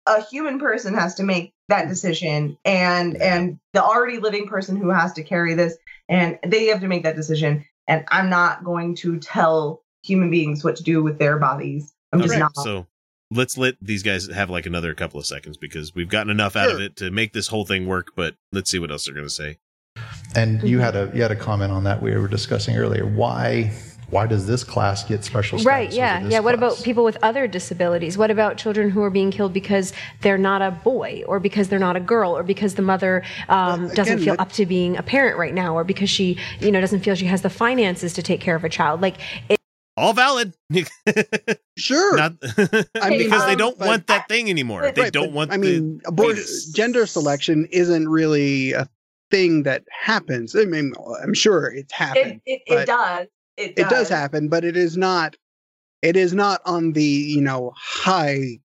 a 0.08 0.24
human 0.24 0.60
person 0.60 0.94
has 0.94 1.16
to 1.16 1.24
make 1.24 1.54
that 1.70 1.88
decision 1.88 2.58
and 2.66 3.22
and 3.22 3.60
the 3.74 3.84
already 3.84 4.18
living 4.18 4.48
person 4.48 4.76
who 4.76 4.90
has 4.90 5.14
to 5.14 5.24
carry 5.24 5.54
this 5.54 5.78
and 6.10 6.38
they 6.46 6.66
have 6.66 6.82
to 6.82 6.88
make 6.88 7.04
that 7.04 7.16
decision 7.16 7.64
and 7.88 8.04
i'm 8.10 8.30
not 8.30 8.64
going 8.64 8.96
to 8.96 9.20
tell 9.20 9.84
human 10.04 10.30
beings 10.32 10.64
what 10.64 10.76
to 10.76 10.84
do 10.84 11.04
with 11.04 11.20
their 11.20 11.38
bodies 11.38 11.94
i'm 12.12 12.20
just 12.20 12.34
Okay, 12.34 12.40
not 12.40 12.56
so 12.56 12.88
let's 13.32 13.58
let 13.58 13.76
these 13.82 14.04
guys 14.04 14.28
have 14.28 14.50
like 14.50 14.66
another 14.66 14.94
couple 14.94 15.20
of 15.20 15.26
seconds 15.26 15.58
because 15.58 15.96
we've 15.96 16.10
gotten 16.10 16.30
enough 16.30 16.56
out 16.56 16.70
of 16.70 16.80
it 16.82 16.96
to 16.98 17.10
make 17.10 17.34
this 17.34 17.48
whole 17.48 17.66
thing 17.66 17.88
work. 17.88 18.12
But 18.16 18.36
let's 18.52 18.70
see 18.70 18.78
what 18.78 18.92
else 18.92 19.06
they're 19.06 19.16
going 19.16 19.26
to 19.28 19.34
say. 19.34 19.58
And 20.36 20.62
you 20.68 20.78
Mhm. 20.78 20.82
had 20.82 20.96
a 20.96 21.12
you 21.14 21.22
had 21.22 21.32
a 21.32 21.36
comment 21.36 21.72
on 21.72 21.84
that 21.86 22.02
we 22.02 22.12
were 22.16 22.28
discussing 22.28 22.78
earlier. 22.78 23.06
Why 23.06 23.72
why 24.10 24.28
does 24.28 24.46
this 24.46 24.62
class 24.66 25.06
get 25.06 25.24
special 25.24 25.58
status? 25.58 25.66
Right, 25.66 25.94
yeah. 25.94 26.22
this 26.22 26.34
Yeah. 26.34 26.40
What 26.42 26.58
class? 26.58 26.74
about 26.74 26.84
people 26.84 27.06
with 27.06 27.18
other 27.24 27.48
disabilities? 27.48 28.18
What 28.18 28.30
about 28.30 28.58
children 28.58 28.90
who 28.90 29.02
are 29.04 29.10
being 29.10 29.32
killed 29.32 29.54
because 29.54 29.94
they're 30.20 30.38
not 30.38 30.62
a 30.62 30.70
boy 30.72 31.24
or 31.28 31.40
because 31.40 31.70
they're 31.70 31.80
not 31.80 31.96
a 31.96 32.02
girl 32.02 32.36
or 32.36 32.44
because 32.44 32.76
the 32.76 32.82
mother 32.82 33.24
um, 33.48 33.86
Well, 33.86 33.96
doesn't 33.96 34.16
again, 34.16 34.26
feel 34.26 34.34
that- 34.36 34.42
up 34.42 34.52
to 34.54 34.66
being 34.66 34.98
a 34.98 35.02
parent 35.04 35.38
right 35.38 35.54
now 35.54 35.76
or 35.78 35.86
because 35.86 36.10
she, 36.10 36.38
you 36.60 36.74
know, 36.74 36.82
doesn't 36.82 37.00
feel 37.06 37.16
she 37.16 37.28
has 37.28 37.42
the 37.42 37.50
finances 37.50 38.12
to 38.16 38.22
take 38.22 38.42
care 38.42 38.58
of 38.58 38.66
a 38.66 38.70
child? 38.70 39.00
Like, 39.02 39.16
it, 39.48 39.61
All 39.98 40.14
valid. 40.14 40.54
Sure. 41.78 42.16
Not 42.16 42.40
because 42.40 42.86
they 42.96 43.54
um, 43.54 43.58
don't 43.58 43.80
but- 43.80 43.88
want 43.88 44.08
that 44.08 44.28
thing 44.28 44.50
anymore. 44.50 44.82
Right, 44.82 44.94
they 44.94 45.04
Right, 45.04 45.14
don't 45.14 45.28
but, 45.28 45.34
want. 45.34 45.52
I 45.52 45.58
mean, 45.58 45.98
the 46.04 46.10
abort- 46.10 46.36
fetus. 46.36 46.72
gender 46.72 47.06
selection 47.08 47.68
isn't 47.72 48.08
really 48.08 48.74
a 48.74 48.88
thing 49.32 49.64
that 49.64 49.84
happens. 49.90 50.56
I 50.56 50.66
mean, 50.66 50.94
I'm 51.24 51.34
sure 51.34 51.68
it's 51.74 51.92
it, 51.92 51.96
happened. 51.96 52.42
it, 52.46 52.62
but 52.68 52.78
it 52.82 52.86
does 52.86 53.28
it 53.58 53.64
It 53.72 53.76
does 53.78 53.90
does 53.90 54.10
happen, 54.10 54.48
but 54.48 54.64
it 54.64 54.78
is 54.78 54.96
not. 54.98 55.36
It 56.04 56.16
is 56.18 56.34
not 56.34 56.62
on 56.66 56.92
the 56.94 57.04
you 57.04 57.42
know 57.42 57.74
high. 57.78 58.60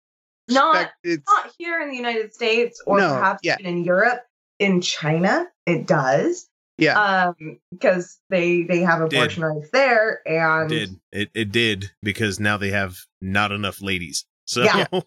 Not- 0.49 0.75
spec- 0.75 0.93
it's 1.03 1.23
not 1.27 1.51
here 1.59 1.81
in 1.81 1.89
the 1.89 1.95
united 1.97 2.33
states 2.33 2.81
or 2.87 2.97
No, 2.99 3.09
perhaps 3.15 3.39
yeah. 3.43 3.57
in 3.59 3.83
europe 3.83 4.23
in 4.59 4.81
china 4.81 5.45
it 5.65 5.85
does 5.87 6.49
yeah. 6.77 7.27
um 7.29 7.59
because 7.71 8.19
they 8.29 8.63
they 8.63 8.79
have 8.79 8.99
Did. 9.09 9.17
abortion 9.17 9.43
rights 9.43 9.69
there 9.71 10.21
and 10.27 10.69
did 10.69 10.89
it? 11.11 11.29
It 11.33 11.51
did 11.51 11.91
because 12.01 12.39
now 12.39 12.57
they 12.57 12.71
have 12.71 12.97
not 13.21 13.51
enough 13.51 13.81
ladies. 13.81 14.25
So 14.45 14.63
Yeah. 14.63 14.85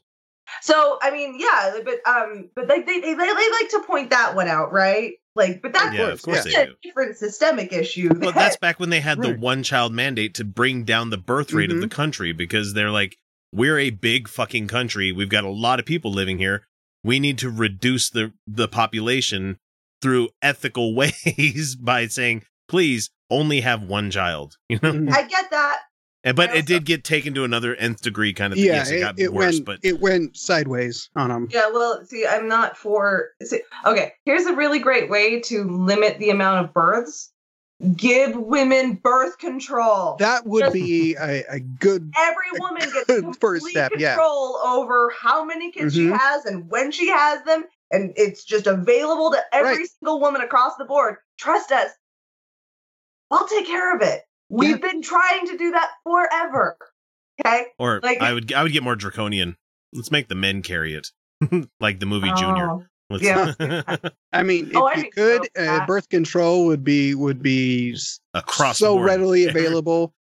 So 0.62 0.96
I 1.02 1.11
mean, 1.11 1.38
yeah, 1.40 1.78
but 1.85 2.06
um, 2.08 2.50
but 2.54 2.68
like 2.68 2.87
they, 2.87 3.00
they 3.00 3.14
they 3.14 3.16
like 3.16 3.68
to 3.70 3.82
point 3.85 4.11
that 4.11 4.37
one 4.37 4.46
out, 4.46 4.73
right? 4.73 5.14
Like, 5.35 5.61
but 5.61 5.73
that's 5.73 5.92
yeah, 5.94 6.06
of 6.06 6.23
course 6.23 6.46
yeah. 6.50 6.61
a 6.61 6.66
do. 6.66 6.73
different 6.85 7.16
systemic 7.16 7.73
issue. 7.73 8.11
Well, 8.16 8.30
that's 8.32 8.56
back 8.56 8.78
when 8.78 8.90
they 8.90 9.00
had 9.00 9.20
the 9.20 9.35
one 9.35 9.64
child 9.64 9.93
mandate 9.93 10.34
to 10.36 10.45
bring 10.45 10.84
down 10.84 11.10
the 11.10 11.19
birth 11.19 11.52
rate 11.52 11.73
of 11.73 11.78
Mhm. 11.78 11.80
the 11.82 11.88
country 11.88 12.32
because 12.32 12.75
they're 12.75 12.93
like, 12.93 13.17
we're 13.52 13.78
a 13.78 13.90
big 13.90 14.28
fucking 14.28 14.69
country. 14.69 15.10
We've 15.10 15.28
got 15.28 15.43
a 15.45 15.50
lot 15.50 15.80
of 15.80 15.84
people 15.84 16.12
living 16.12 16.38
here. 16.38 16.64
We 17.02 17.19
need 17.19 17.38
to 17.38 17.50
reduce 17.50 18.08
the 18.08 18.32
the 18.47 18.69
population 18.69 19.58
through 20.02 20.28
ethical 20.43 20.95
ways 20.97 21.76
by 21.76 22.06
saying, 22.06 22.43
please 22.69 23.11
only 23.30 23.61
have 23.61 23.82
one 23.82 24.11
child. 24.11 24.56
You 24.69 24.78
know, 24.82 24.93
Mhm. 24.93 25.13
I 25.13 25.23
get 25.26 25.50
that. 25.50 25.78
And- 26.25 26.35
but 26.37 26.50
I 26.50 26.56
it 26.56 26.67
did 26.67 26.85
get 26.85 27.04
taken 27.04 27.35
to 27.35 27.45
another 27.45 27.76
nth 27.76 28.02
degree 28.02 28.32
kind 28.32 28.52
of 28.52 28.56
thing. 28.59 28.67
yeah, 28.67 28.73
yes, 28.75 28.91
it 28.91 28.97
it, 28.97 29.00
got 29.00 29.19
it 29.19 29.32
worse, 29.32 29.54
went 29.56 29.65
but 29.67 29.78
it 29.85 30.00
went 30.00 30.37
sideways 30.37 31.09
on 31.15 31.28
them. 31.30 31.47
Yeah, 31.52 31.69
well, 31.73 32.04
see, 32.04 32.26
I'm 32.26 32.49
not 32.49 32.76
for. 32.76 33.28
See, 33.43 33.61
okay, 33.85 34.13
here's 34.25 34.45
a 34.47 34.54
really 34.54 34.80
great 34.80 35.09
way 35.09 35.41
to 35.43 35.63
limit 35.65 36.19
the 36.19 36.30
amount 36.30 36.65
of 36.67 36.75
births: 36.75 37.30
give 37.95 38.35
women 38.37 38.95
birth 38.95 39.39
control. 39.39 40.17
That 40.19 40.45
would 40.47 40.63
Just- 40.63 40.73
be 40.73 41.15
a, 41.15 41.45
a 41.49 41.61
good. 41.61 42.11
Every 42.19 42.59
woman 42.59 42.82
gets 42.93 43.04
good 43.06 43.37
first 43.41 43.67
step, 43.67 43.93
yeah. 43.97 44.15
control 44.17 44.56
over 44.65 45.13
how 45.17 45.45
many 45.45 45.71
kids 45.71 45.95
she 45.95 46.06
Mhm. 46.06 46.19
has 46.19 46.45
and 46.45 46.69
when 46.69 46.91
she 46.91 47.09
has 47.09 47.45
them, 47.45 47.63
and 47.90 48.12
it's 48.16 48.44
just 48.44 48.66
available 48.66 49.30
to 49.32 49.38
every 49.52 49.78
Right. 49.78 49.88
single 50.00 50.20
woman 50.20 50.40
across 50.42 50.76
the 50.76 50.84
board. 50.84 51.16
Trust 51.38 51.70
us, 51.72 51.90
I'll 53.30 53.46
take 53.49 53.66
care 53.66 53.94
of 53.94 54.02
it. 54.02 54.22
We've 54.49 54.80
been 54.80 55.02
trying 55.02 55.46
to 55.49 55.56
do 55.56 55.72
that 55.72 55.90
forever. 56.04 56.76
Okay. 57.44 57.66
or 57.78 58.00
like- 58.02 58.20
I 58.22 58.32
would 58.32 58.52
I 58.52 58.62
would 58.62 58.72
get 58.72 58.82
more 58.82 58.96
draconian. 58.96 59.56
Let's 59.92 60.10
make 60.10 60.28
the 60.28 60.34
men 60.34 60.62
carry 60.62 60.94
it, 60.94 61.08
like 61.80 62.00
the 62.00 62.06
movie 62.06 62.32
Junior. 62.36 62.70
Oh, 62.70 62.84
Let's, 63.10 63.22
yeah. 63.22 63.52
I 64.32 64.42
mean, 64.42 64.70
if 64.70 64.76
Oh, 64.76 64.86
I 64.86 64.94
you 64.94 65.00
think 65.02 65.14
could, 65.14 65.49
so. 65.56 65.62
uh, 65.64 65.86
birth 65.86 66.08
control 66.08 66.66
would 66.66 66.82
be 66.82 67.14
would 67.14 67.42
be 67.42 67.96
across 68.34 68.78
so 68.78 68.99
readily 68.99 69.44
available. 69.49 70.12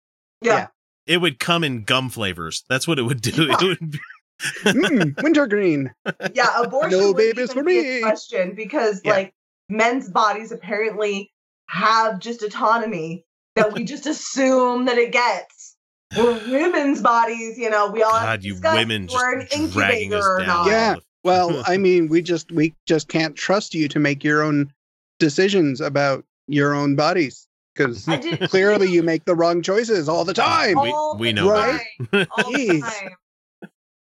yeah. 0.42 0.68
It 1.06 1.18
would 1.20 1.38
come 1.38 1.62
in 1.64 1.84
gum 1.84 2.10
flavors. 2.10 2.64
That's 2.68 2.86
what 2.88 2.98
it 2.98 3.02
would 3.02 3.20
do. 3.22 3.48
It 3.50 3.62
would 3.62 3.90
be, 3.92 3.98
mm, 4.40 5.22
wintergreen. 5.22 5.92
yeah, 6.34 6.62
abortion 6.62 6.90
No 6.98 7.14
babies 7.14 7.52
for 7.52 7.60
a 7.60 7.64
me. 7.64 8.00
question 8.02 8.54
because 8.54 9.00
Yeah. 9.04 9.12
like 9.12 9.34
men's 9.68 10.08
bodies 10.08 10.52
apparently 10.52 11.32
have 11.68 12.20
just 12.20 12.42
autonomy 12.42 13.24
that 13.56 13.72
we 13.72 13.84
just 13.84 14.06
assume 14.06 14.84
that 14.86 14.98
it 14.98 15.12
gets. 15.12 15.76
Where 16.14 16.32
women's 16.48 17.02
bodies, 17.02 17.58
you 17.58 17.68
know, 17.68 17.90
we 17.90 18.02
all 18.02 18.12
have 18.14 18.22
God, 18.26 18.40
to 18.42 18.46
you 18.46 18.52
discuss 18.54 18.74
women 18.76 19.04
if 19.04 19.10
we're 19.12 19.40
an 19.40 19.46
just 19.50 19.72
dragging 19.72 20.14
us 20.14 20.24
incubator 20.24 20.38
down. 20.38 20.46
not. 20.46 20.66
Yeah. 20.68 20.94
Well, 21.24 21.64
I 21.66 21.76
mean, 21.78 22.08
we 22.08 22.22
just 22.22 22.52
we 22.52 22.74
just 22.86 23.08
can't 23.08 23.34
trust 23.34 23.74
you 23.74 23.88
to 23.88 23.98
make 23.98 24.22
your 24.22 24.42
own 24.42 24.72
decisions 25.18 25.80
about 25.80 26.24
your 26.46 26.74
own 26.74 26.94
bodies 26.94 27.48
because 27.74 28.04
clearly 28.48 28.88
you 28.92 29.02
make 29.02 29.24
the 29.24 29.34
wrong 29.34 29.62
choices 29.62 30.08
all 30.08 30.24
the 30.24 30.32
time. 30.34 30.80
We- 30.80 30.90
all 30.92 31.16
we 31.18 31.28
the 31.32 31.40
know 31.42 31.48
that. 31.54 31.82
time, 32.12 32.26
all 32.38 32.52
the 32.52 32.80
time. 32.82 33.10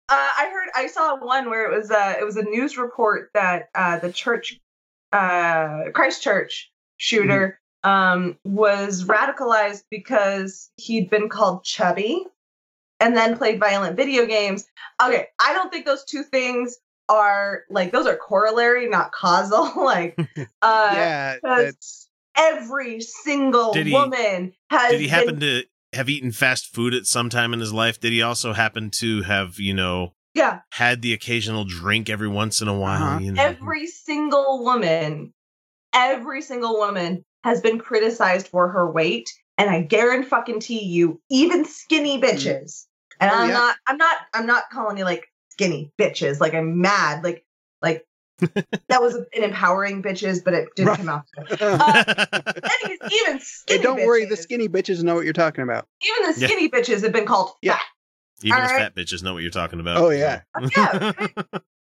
Uh, 0.10 0.15
I 0.15 0.50
heard, 0.54 0.70
I 0.74 0.88
saw 0.88 1.17
one 1.17 1.50
where 1.50 1.70
it 1.70 1.78
was 1.78 1.91
uh, 1.91 2.15
it 2.20 2.24
was 2.24 2.38
a 2.38 2.43
news 2.43 2.78
report 2.78 3.30
that 3.34 3.70
uh, 3.76 4.00
the 4.00 4.12
church, 4.12 4.58
uh, 5.12 5.91
Christchurch 5.93 6.72
shooter, 6.96 7.60
um, 7.84 8.38
was 8.46 9.04
radicalized 9.04 9.84
because 9.91 10.72
he'd 10.78 11.10
been 11.10 11.28
called 11.28 11.65
chubby, 11.65 12.26
and 13.02 13.17
then 13.17 13.38
played 13.38 13.60
violent 13.60 13.98
video 13.98 14.26
games. 14.26 14.65
Okay, 15.04 15.28
I 15.41 15.54
don't 15.54 15.72
think 15.72 15.86
those 15.86 16.06
two 16.06 16.24
things 16.24 16.78
are 17.10 17.63
like 17.70 17.91
those 17.91 18.08
are 18.08 18.15
corollary, 18.15 18.88
not 18.88 19.12
causal. 19.12 19.72
like, 19.84 20.17
uh, 20.62 21.36
yeah, 21.43 21.72
every 22.38 23.02
single 23.02 23.74
Did 23.74 23.88
he- 23.88 23.93
woman 23.93 24.54
has. 24.70 24.91
Did 24.91 25.02
he 25.02 25.08
happen 25.10 25.39
been, 25.39 25.62
to 25.62 25.67
have 25.93 26.10
eaten 26.10 26.32
fast 26.32 26.73
food 26.73 26.93
at 26.93 27.06
some 27.06 27.30
time 27.30 27.54
in 27.54 27.60
his 27.60 27.73
life? 27.73 28.00
Did 28.00 28.12
he 28.12 28.21
also 28.21 28.54
happen 28.54 28.89
to 28.91 29.21
have, 29.23 29.60
you 29.60 29.73
know, 29.73 30.13
Yeah, 30.34 30.60
had 30.73 31.02
the 31.02 31.13
occasional 31.13 31.65
drink 31.65 32.10
every 32.10 32.28
once 32.28 32.62
in 32.62 32.67
a 32.67 32.78
while? 32.78 33.04
Uh-huh. 33.04 33.19
You 33.19 33.32
know? 33.34 33.41
every 33.43 33.88
single 33.88 34.63
woman, 34.63 35.34
every 35.93 36.41
single 36.41 36.78
woman 36.78 37.23
has 37.43 37.62
been 37.62 37.80
criticized 37.80 38.47
for 38.47 38.69
her 38.69 38.91
weight, 38.91 39.30
and 39.58 39.69
I 39.69 39.82
guarantee 39.82 40.84
you, 40.84 41.21
even 41.30 41.65
skinny 41.65 42.19
bitches. 42.21 42.86
And 43.19 43.32
Oh, 43.32 43.36
I'm 43.36 43.50
yeah. 43.50 43.54
not, 43.56 43.76
I'm 43.88 43.97
not, 43.97 44.17
I'm 44.34 44.45
not 44.45 44.63
calling 44.71 44.97
you 44.97 45.04
like 45.06 45.26
skinny 45.50 45.91
bitches. 46.00 46.39
Like 46.39 46.54
I'm 46.54 46.82
mad. 46.82 47.23
Like, 47.23 47.43
like 47.82 48.06
that 48.89 49.02
was 49.02 49.15
an 49.15 49.26
empowering 49.43 50.02
bitches, 50.04 50.43
but 50.43 50.54
it 50.54 50.69
didn't 50.76 50.89
Right. 50.89 50.97
come 50.97 51.10
out. 51.10 51.23
Uh, 51.60 52.04
anyways, 52.82 53.00
even 53.12 53.39
Hey, 53.67 53.78
don't 53.80 54.04
worry, 54.06 54.26
the 54.26 54.38
skinny 54.38 54.67
bitches 54.69 55.04
know 55.04 55.15
what 55.15 55.23
you're 55.23 55.34
talking 55.34 55.63
about. 55.63 55.88
Even 56.06 56.32
the 56.34 56.39
Yeah. 56.39 56.47
skinny 56.47 56.69
bitches 56.69 57.04
have 57.04 57.12
been 57.12 57.26
called 57.26 57.52
Yeah. 57.62 57.73
fat. 57.73 57.82
Even 58.43 58.63
as 58.63 58.71
Alright. 58.71 58.93
fat 58.95 58.95
bitches 58.95 59.23
know 59.23 59.34
what 59.34 59.41
you're 59.43 59.52
talking 59.52 59.80
about. 59.80 59.97
Oh, 59.97 60.10
yeah. 60.10 60.41
Yeah, 60.76 60.91
fat 60.91 61.13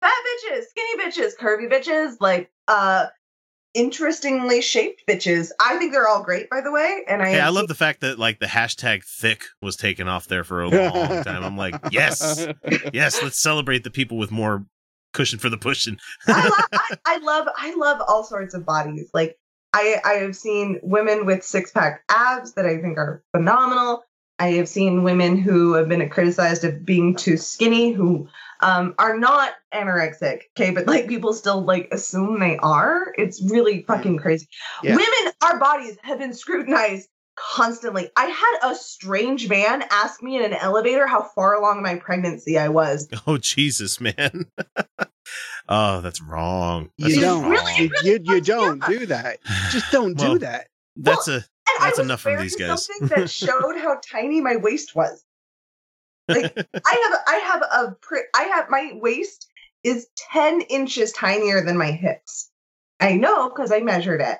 bitches, 0.01 0.63
skinny 0.69 1.03
bitches, 1.03 1.31
curvy 1.39 1.69
bitches, 1.71 2.15
like 2.19 2.49
uh 2.67 3.07
interestingly 3.75 4.61
shaped 4.61 5.03
bitches. 5.07 5.51
I 5.61 5.77
think 5.77 5.91
they're 5.91 6.07
all 6.07 6.23
great, 6.23 6.49
by 6.49 6.61
the 6.61 6.71
way. 6.71 7.03
And 7.07 7.21
I, 7.21 7.29
Hey, 7.31 7.39
I 7.39 7.49
love 7.49 7.67
the 7.67 7.75
fact 7.75 8.01
that 8.01 8.17
like 8.17 8.39
the 8.39 8.45
hashtag 8.47 9.03
thick 9.03 9.43
was 9.61 9.75
taken 9.75 10.07
off 10.07 10.27
there 10.27 10.43
for 10.43 10.61
a 10.61 10.69
long 10.69 11.21
time. 11.23 11.43
I'm 11.43 11.57
like, 11.57 11.75
yes, 11.91 12.47
yes, 12.93 13.21
let's 13.21 13.39
celebrate 13.39 13.83
the 13.83 13.91
people 13.91 14.17
with 14.17 14.31
more 14.31 14.65
cushion 15.13 15.39
for 15.39 15.49
the 15.49 15.57
pushing. 15.57 15.99
I, 16.27 16.47
lo- 16.47 16.79
I, 16.89 16.97
I 17.05 17.17
love 17.19 17.47
I 17.57 17.75
love 17.75 18.01
all 18.07 18.23
sorts 18.23 18.53
of 18.53 18.65
bodies. 18.65 19.09
Like 19.13 19.37
I 19.73 19.97
I 20.03 20.13
have 20.13 20.35
seen 20.35 20.79
women 20.81 21.25
with 21.25 21.43
six 21.43 21.71
pack 21.71 22.03
abs 22.09 22.53
that 22.53 22.65
I 22.65 22.77
think 22.77 22.97
are 22.97 23.23
phenomenal. 23.31 24.03
I 24.39 24.53
have 24.53 24.69
seen 24.69 25.03
women 25.03 25.37
who 25.37 25.73
have 25.73 25.89
been 25.89 26.07
criticized 26.09 26.63
of 26.63 26.85
being 26.85 27.13
too 27.13 27.35
skinny, 27.35 27.91
who 27.91 28.29
um, 28.61 28.95
are 28.97 29.17
not 29.17 29.51
anorexic. 29.73 30.43
Okay, 30.57 30.71
but 30.71 30.87
like 30.87 31.09
people 31.09 31.33
still 31.33 31.61
like 31.61 31.89
assume 31.91 32.39
they 32.39 32.57
are. 32.57 33.13
It's 33.17 33.41
really 33.51 33.83
fucking 33.83 34.17
crazy. 34.17 34.47
Yeah. 34.81 34.95
Women, 34.95 35.33
our 35.43 35.59
bodies 35.59 35.97
have 36.03 36.19
been 36.19 36.33
scrutinized 36.33 37.09
constantly. 37.53 38.09
I 38.15 38.25
had 38.25 38.71
a 38.71 38.75
strange 38.75 39.49
man 39.49 39.83
ask 39.91 40.21
me 40.21 40.35
in 40.37 40.43
an 40.43 40.53
elevator 40.53 41.07
how 41.07 41.23
far 41.23 41.55
along 41.55 41.81
my 41.81 41.95
pregnancy 41.95 42.57
I 42.57 42.69
was. 42.69 43.07
Oh 43.27 43.37
Jesus, 43.37 44.01
man. 44.01 44.45
oh, 45.69 46.01
that's 46.01 46.21
wrong. 46.21 46.89
That's 46.97 47.15
you 47.15 47.21
don't. 47.21 47.49
really- 47.49 47.83
you, 47.83 47.89
really 47.89 48.09
you, 48.09 48.19
you 48.35 48.41
don't 48.41 48.81
up. 48.83 48.89
do 48.89 49.05
that. 49.07 49.39
Just 49.71 49.91
don't 49.91 50.17
Well, 50.17 50.33
do 50.33 50.39
that. 50.39 50.67
That's 50.95 51.27
a 51.27 51.43
That's 51.79 51.99
enough 51.99 52.21
from 52.21 52.37
these 52.37 52.55
guys. 52.55 52.85
Something 52.85 53.07
that 53.17 53.29
showed 53.29 53.77
how 53.77 53.99
tiny 54.11 54.41
my 54.41 54.55
waist 54.57 54.95
was. 54.95 55.23
Like 56.27 56.55
I 56.57 57.09
have, 57.09 57.19
I 57.27 57.35
have 57.45 57.61
a, 57.61 57.95
pri- 58.01 58.29
I 58.35 58.43
have 58.43 58.69
my 58.69 58.91
waist 58.95 59.47
is 59.83 60.07
ten 60.31 60.61
inches 60.61 61.11
tinier 61.11 61.63
than 61.63 61.77
my 61.77 61.91
hips. 61.91 62.49
I 62.99 63.15
know 63.15 63.49
because 63.49 63.71
I 63.71 63.79
measured 63.79 64.21
it. 64.21 64.37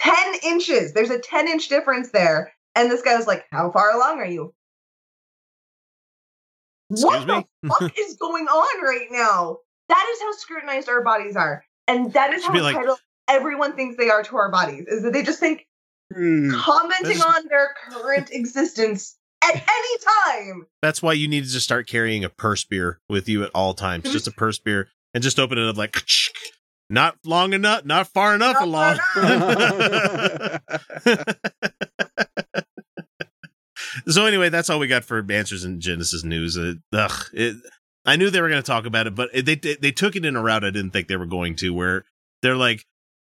Ten 0.00 0.34
inches. 0.44 0.92
There's 0.92 1.10
a 1.10 1.18
ten 1.18 1.46
inch 1.48 1.68
difference 1.68 2.10
there. 2.10 2.52
And 2.74 2.90
this 2.90 3.02
guy 3.02 3.16
was 3.16 3.26
like, 3.26 3.44
"How 3.50 3.70
far 3.70 3.94
along 3.94 4.18
are 4.18 4.26
you?" 4.26 4.54
Excuse 6.90 7.04
what 7.04 7.26
me? 7.26 7.46
the 7.62 7.68
fuck 7.68 7.92
is 7.98 8.16
going 8.16 8.46
on 8.46 8.84
right 8.84 9.06
now? 9.10 9.58
That 9.88 10.06
is 10.12 10.20
how 10.20 10.32
scrutinized 10.32 10.88
our 10.88 11.02
bodies 11.02 11.36
are, 11.36 11.64
and 11.88 12.12
that 12.14 12.32
is 12.32 12.42
Should 12.44 12.54
how 12.54 12.62
like- 12.62 12.74
entitled 12.76 12.98
everyone 13.28 13.74
thinks 13.76 13.96
they 13.96 14.10
are 14.10 14.22
to 14.24 14.36
our 14.36 14.50
bodies. 14.50 14.86
Is 14.88 15.02
that 15.02 15.12
they 15.12 15.22
just 15.22 15.38
think 15.40 15.66
Hmm. 16.12 16.50
commenting 16.52 17.18
That's- 17.18 17.36
on 17.36 17.46
their 17.48 17.68
current 17.88 18.30
existence 18.32 19.16
at 19.44 19.54
any 19.54 19.98
time. 20.48 20.66
That's 20.82 21.00
why 21.00 21.12
you 21.12 21.28
need 21.28 21.44
to 21.44 21.50
just 21.50 21.64
start 21.64 21.86
carrying 21.86 22.24
a 22.24 22.28
purse 22.28 22.64
beer 22.64 23.00
with 23.08 23.28
you 23.28 23.44
at 23.44 23.50
all 23.54 23.74
times. 23.74 24.04
Mm-hmm. 24.04 24.12
Just 24.12 24.26
a 24.26 24.32
purse 24.32 24.58
beer 24.58 24.88
and 25.14 25.22
just 25.22 25.38
open 25.38 25.56
it 25.58 25.68
up 25.68 25.76
like 25.76 25.92
not 26.90 27.16
long 27.24 27.52
enough, 27.54 27.84
not 27.84 28.08
far 28.08 28.34
enough 28.34 28.56
Not 28.56 28.64
along. 28.64 28.98
so 34.08 34.26
anyway, 34.26 34.48
that's 34.48 34.68
all 34.68 34.78
we 34.78 34.86
got 34.86 35.04
for 35.04 35.24
answers 35.30 35.64
in 35.64 35.80
Genesis 35.80 36.24
news. 36.24 36.56
Uh, 36.58 36.74
ugh, 36.92 37.24
it, 37.32 37.56
I 38.04 38.16
knew 38.16 38.30
they 38.30 38.40
were 38.40 38.48
going 38.48 38.62
to 38.62 38.66
talk 38.66 38.86
about 38.86 39.06
it, 39.06 39.14
but 39.14 39.30
it, 39.32 39.46
they 39.46 39.54
they 39.54 39.92
took 39.92 40.16
it 40.16 40.24
in 40.24 40.36
a 40.36 40.42
route 40.42 40.64
I 40.64 40.70
didn't 40.70 40.90
think 40.90 41.08
they 41.08 41.16
were 41.16 41.26
going 41.26 41.56
to. 41.56 41.70
Where 41.70 42.04
they're 42.42 42.56
like, 42.56 42.84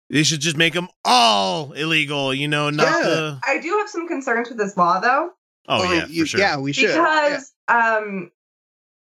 they 0.09 0.23
should 0.23 0.41
just 0.41 0.57
make 0.57 0.73
them 0.73 0.87
all 1.05 1.71
illegal, 1.73 2.33
you 2.33 2.47
know, 2.47 2.69
not 2.69 2.87
Yeah. 2.87 3.09
the. 3.09 3.39
I 3.45 3.59
do 3.59 3.69
have 3.77 3.89
some 3.89 4.07
concerns 4.07 4.49
with 4.49 4.57
this 4.57 4.75
law, 4.75 4.99
though, 4.99 5.31
Oh 5.67 5.79
Well, 5.79 5.95
yeah, 5.95 6.05
you- 6.07 6.23
for 6.23 6.27
sure. 6.27 6.39
Yeah, 6.39 6.57
we 6.57 6.73
should. 6.73 6.89
Yeah. 6.89 7.29
because 7.29 7.51
um, 7.67 8.31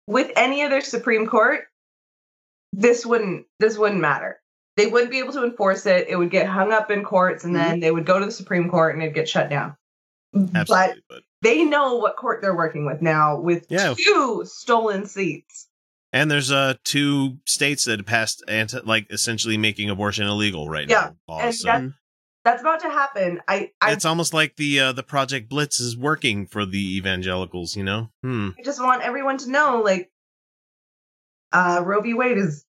with 0.08 0.32
any 0.36 0.64
other 0.64 0.82
Supreme 0.82 1.28
Court, 1.28 1.62
this 2.72 3.06
wouldn't 3.06 3.46
this 3.60 3.78
wouldn't 3.78 4.02
matter. 4.02 4.40
They 4.76 4.88
wouldn't 4.88 5.12
be 5.12 5.20
able 5.20 5.34
to 5.34 5.44
enforce 5.44 5.86
it. 5.86 6.08
It 6.10 6.16
would 6.16 6.32
get 6.32 6.48
hung 6.48 6.72
up 6.72 6.90
in 6.90 7.04
courts, 7.04 7.44
and 7.44 7.56
then 7.56 7.80
they 7.80 7.92
would 7.92 8.06
go 8.06 8.20
to 8.20 8.26
the 8.26 8.32
Supreme 8.32 8.70
Court, 8.70 8.96
and 8.96 9.04
it'd 9.04 9.14
get 9.16 9.30
shut 9.30 9.50
down. 9.50 9.76
But 10.34 10.50
Absolutely, 10.56 11.04
but 11.10 11.22
they 11.44 11.64
know 11.64 11.98
what 11.98 12.16
court 12.16 12.42
they're 12.42 12.56
working 12.56 12.86
with 12.86 13.02
now, 13.02 13.40
with 13.40 13.68
Yeah. 13.70 13.94
two 13.96 14.44
stolen 14.46 15.06
seats. 15.06 15.68
And 16.12 16.30
there's 16.32 16.52
uh 16.52 16.76
two 16.84 17.38
states 17.46 17.86
that 17.86 18.04
passed 18.08 18.44
anti 18.48 18.80
like 18.84 19.12
essentially 19.12 19.58
making 19.58 19.90
abortion 19.92 20.26
illegal 20.28 20.70
right 20.70 20.90
Yeah, 20.90 21.12
now. 21.28 21.40
and 21.40 21.54
So 21.56 21.68
that- 21.68 21.92
That's 22.44 22.62
about 22.62 22.80
to 22.82 22.90
happen. 22.90 23.42
I 23.48 23.72
I 23.80 23.92
it's 23.94 24.06
almost 24.06 24.34
like 24.34 24.56
the 24.58 24.80
uh, 24.80 24.92
the 24.92 25.04
Project 25.04 25.50
Blitz 25.50 25.80
is 25.80 25.96
working 25.96 26.46
for 26.48 26.66
the 26.66 26.98
evangelicals, 26.98 27.76
you 27.78 27.84
know? 27.84 28.10
Hmm. 28.24 28.50
I 28.60 28.64
just 28.64 28.82
want 28.82 29.02
everyone 29.04 29.38
to 29.38 29.50
know, 29.52 29.82
like, 29.84 30.12
uh, 31.52 31.82
Roe 31.86 32.02
v. 32.02 32.14
Wade 32.16 32.38
is 32.38 32.66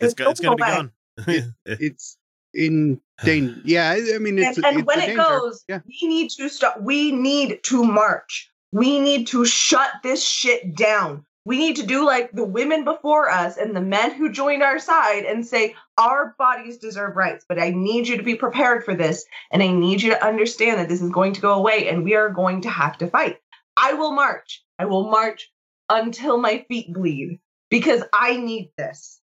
It's 0.00 0.14
go- 0.14 0.30
it's 0.30 0.40
gonna 0.40 0.56
be 0.56 0.62
away. 0.62 0.88
Gone. 1.24 1.54
It's 1.66 2.16
in 2.54 3.00
danger. 3.24 3.60
Yeah, 3.64 3.90
I 3.90 4.14
I 4.16 4.18
mean, 4.18 4.38
it's 4.38 4.56
and, 4.58 4.66
and 4.66 4.78
it's 4.78 4.86
when 4.86 5.00
a 5.00 5.02
it 5.02 5.06
danger. 5.08 5.22
goes, 5.22 5.64
Yeah. 5.68 5.80
we 5.86 6.08
need 6.08 6.30
to 6.30 6.48
stop. 6.48 6.80
We 6.80 7.12
need 7.12 7.60
to 7.64 7.84
march. 7.84 8.50
We 8.72 9.00
need 9.00 9.26
to 9.28 9.44
shut 9.44 9.90
this 10.02 10.22
shit 10.26 10.74
down. 10.74 11.24
We 11.44 11.58
need 11.58 11.76
to 11.76 11.86
do 11.86 12.04
like 12.04 12.32
the 12.32 12.44
women 12.44 12.82
before 12.84 13.30
us 13.30 13.56
and 13.56 13.74
the 13.74 13.80
men 13.80 14.12
who 14.14 14.32
joined 14.32 14.64
our 14.64 14.80
side 14.80 15.24
and 15.24 15.46
say, 15.46 15.76
our 15.96 16.34
bodies 16.38 16.76
deserve 16.76 17.14
rights, 17.14 17.44
but 17.48 17.60
I 17.60 17.70
need 17.70 18.08
you 18.08 18.16
to 18.16 18.22
be 18.24 18.34
prepared 18.34 18.84
for 18.84 18.94
this. 18.96 19.24
And 19.52 19.62
I 19.62 19.68
need 19.68 20.02
you 20.02 20.10
to 20.10 20.24
understand 20.26 20.80
that 20.80 20.88
this 20.88 21.00
is 21.00 21.10
going 21.10 21.34
to 21.34 21.40
go 21.40 21.54
away 21.54 21.88
and 21.88 22.02
we 22.02 22.16
are 22.16 22.30
going 22.30 22.62
to 22.62 22.68
have 22.68 22.98
to 22.98 23.06
fight. 23.06 23.38
I 23.76 23.92
will 23.92 24.12
march. 24.12 24.64
I 24.80 24.86
will 24.86 25.08
march 25.08 25.48
until 25.88 26.36
my 26.36 26.64
feet 26.66 26.92
bleed 26.92 27.38
because 27.70 28.02
I 28.12 28.36
need 28.38 28.72
this. 28.76 29.20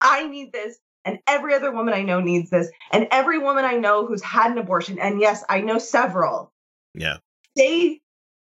I 0.00 0.26
need 0.26 0.50
this. 0.50 0.78
And 1.04 1.18
every 1.26 1.54
other 1.54 1.70
woman 1.70 1.94
I 1.94 2.02
know 2.02 2.20
needs 2.20 2.50
this. 2.50 2.68
And 2.90 3.06
every 3.10 3.38
woman 3.38 3.64
I 3.64 3.74
know 3.74 4.06
who's 4.06 4.22
had 4.22 4.50
an 4.50 4.58
abortion, 4.58 4.98
and 4.98 5.20
yes, 5.20 5.44
I 5.48 5.60
know 5.60 5.78
several, 5.78 6.52
yeah. 6.94 7.18
they 7.56 8.00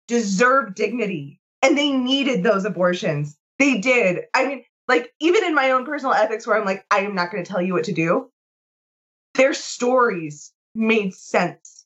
deserve 0.08 0.74
dignity 0.74 1.40
and 1.62 1.76
they 1.76 1.92
needed 1.92 2.42
those 2.42 2.64
abortions. 2.64 3.36
They 3.58 3.78
did. 3.78 4.24
I 4.34 4.46
mean, 4.46 4.64
like, 4.88 5.12
even 5.20 5.44
in 5.44 5.54
my 5.54 5.70
own 5.70 5.84
personal 5.84 6.14
ethics, 6.14 6.46
where 6.46 6.58
I'm 6.58 6.64
like, 6.64 6.84
I 6.90 7.00
am 7.00 7.14
not 7.14 7.30
going 7.30 7.44
to 7.44 7.50
tell 7.50 7.62
you 7.62 7.74
what 7.74 7.84
to 7.84 7.92
do, 7.92 8.30
their 9.34 9.54
stories 9.54 10.52
made 10.74 11.14
sense. 11.14 11.84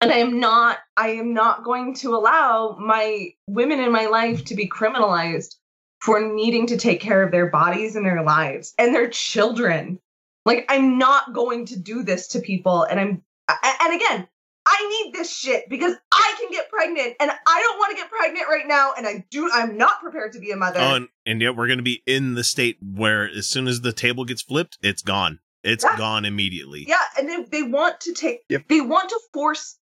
And 0.00 0.10
I 0.10 0.16
am 0.16 0.40
not, 0.40 0.78
I 0.96 1.10
am 1.10 1.34
not 1.34 1.62
going 1.62 1.94
to 1.96 2.14
allow 2.14 2.76
my 2.80 3.34
women 3.46 3.80
in 3.80 3.92
my 3.92 4.06
life 4.06 4.46
to 4.46 4.54
be 4.54 4.66
criminalized 4.68 5.56
for 6.00 6.20
needing 6.20 6.66
to 6.68 6.76
take 6.76 7.00
care 7.00 7.22
of 7.22 7.30
their 7.30 7.46
bodies 7.50 7.96
and 7.96 8.04
their 8.06 8.22
lives 8.22 8.74
and 8.78 8.94
their 8.94 9.08
children. 9.08 9.98
Like, 10.46 10.64
I'm 10.68 10.98
not 10.98 11.34
going 11.34 11.66
to 11.66 11.78
do 11.78 12.02
this 12.02 12.28
to 12.28 12.40
people. 12.40 12.84
And 12.84 12.98
I'm, 12.98 13.22
and 13.48 13.94
again, 13.94 14.26
I 14.66 15.02
need 15.04 15.14
this 15.14 15.34
shit 15.34 15.68
because 15.68 15.94
I 16.12 16.34
can 16.40 16.50
get 16.50 16.70
pregnant 16.70 17.14
and 17.20 17.30
I 17.30 17.60
don't 17.60 17.78
want 17.78 17.90
to 17.90 17.96
get 17.96 18.10
pregnant 18.10 18.46
right 18.48 18.66
now. 18.66 18.92
And 18.96 19.06
I 19.06 19.24
do, 19.30 19.50
I'm 19.52 19.76
not 19.76 20.00
prepared 20.00 20.32
to 20.34 20.38
be 20.38 20.50
a 20.52 20.56
mother. 20.56 20.78
Oh, 20.80 20.94
and, 20.94 21.08
and 21.26 21.42
yet 21.42 21.56
we're 21.56 21.66
gonna 21.68 21.82
be 21.82 22.02
in 22.06 22.34
the 22.34 22.44
state 22.44 22.78
where 22.82 23.28
as 23.28 23.48
soon 23.48 23.68
as 23.68 23.80
the 23.80 23.92
table 23.92 24.24
gets 24.24 24.42
flipped, 24.42 24.78
it's 24.82 25.02
gone. 25.02 25.40
It's 25.64 25.84
Yeah. 25.84 25.96
gone 25.98 26.24
immediately. 26.24 26.84
yeah. 26.88 27.00
And 27.18 27.28
they, 27.28 27.42
they 27.44 27.62
want 27.62 28.00
to 28.02 28.14
take, 28.14 28.40
Yep. 28.48 28.64
they 28.68 28.80
want 28.80 29.10
to 29.10 29.20
force. 29.34 29.76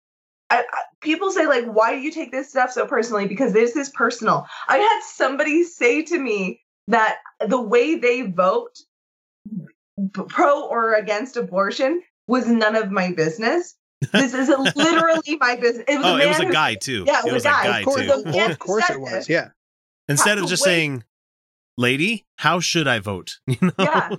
I, 0.49 0.59
I, 0.59 0.63
people 1.01 1.31
say 1.31 1.47
like, 1.47 1.65
why 1.65 1.93
do 1.95 2.01
you 2.01 2.11
take 2.11 2.31
this 2.31 2.49
stuff 2.49 2.71
so 2.71 2.85
personally? 2.85 3.27
Because 3.27 3.51
this 3.53 3.75
is 3.75 3.89
personal. 3.89 4.45
I 4.67 4.77
had 4.77 5.01
somebody 5.03 5.63
say 5.63 6.03
to 6.03 6.17
me 6.19 6.61
that 6.87 7.17
the 7.47 7.59
way 7.61 7.95
they 7.95 8.21
vote, 8.23 8.77
pro 10.29 10.67
or 10.67 10.93
against 10.93 11.37
abortion, 11.37 12.01
was 12.27 12.47
none 12.47 12.75
of 12.75 12.91
my 12.91 13.11
business. 13.11 13.75
This 14.11 14.33
is 14.33 14.49
literally 14.75 15.37
my 15.39 15.55
business. 15.55 15.85
It 15.87 15.97
was 15.97 16.05
Oh, 16.05 16.09
a 16.11 16.15
it 16.15 16.17
man 16.19 16.27
was 16.29 16.39
a 16.39 16.45
who- 16.45 16.51
guy 16.53 16.75
too. 16.75 17.03
Yeah, 17.07 17.19
it 17.19 17.27
it 17.27 17.33
was 17.33 17.33
was 17.33 17.45
a 17.45 17.49
a 17.49 17.51
guy. 17.51 17.63
guy 17.63 17.79
Of 17.79 17.85
course, 17.85 18.01
too. 18.01 18.07
The 18.31 18.45
of 18.51 18.59
course 18.59 18.89
it 18.89 18.99
was. 18.99 19.29
Yeah. 19.29 19.49
Instead 20.07 20.37
of 20.37 20.47
just 20.47 20.63
way- 20.63 20.71
saying, 20.71 21.03
"Lady, 21.77 22.25
how 22.37 22.59
should 22.59 22.87
I 22.87 22.99
vote?" 22.99 23.39
You 23.47 23.57
know, 23.61 23.71
Yeah. 23.79 24.09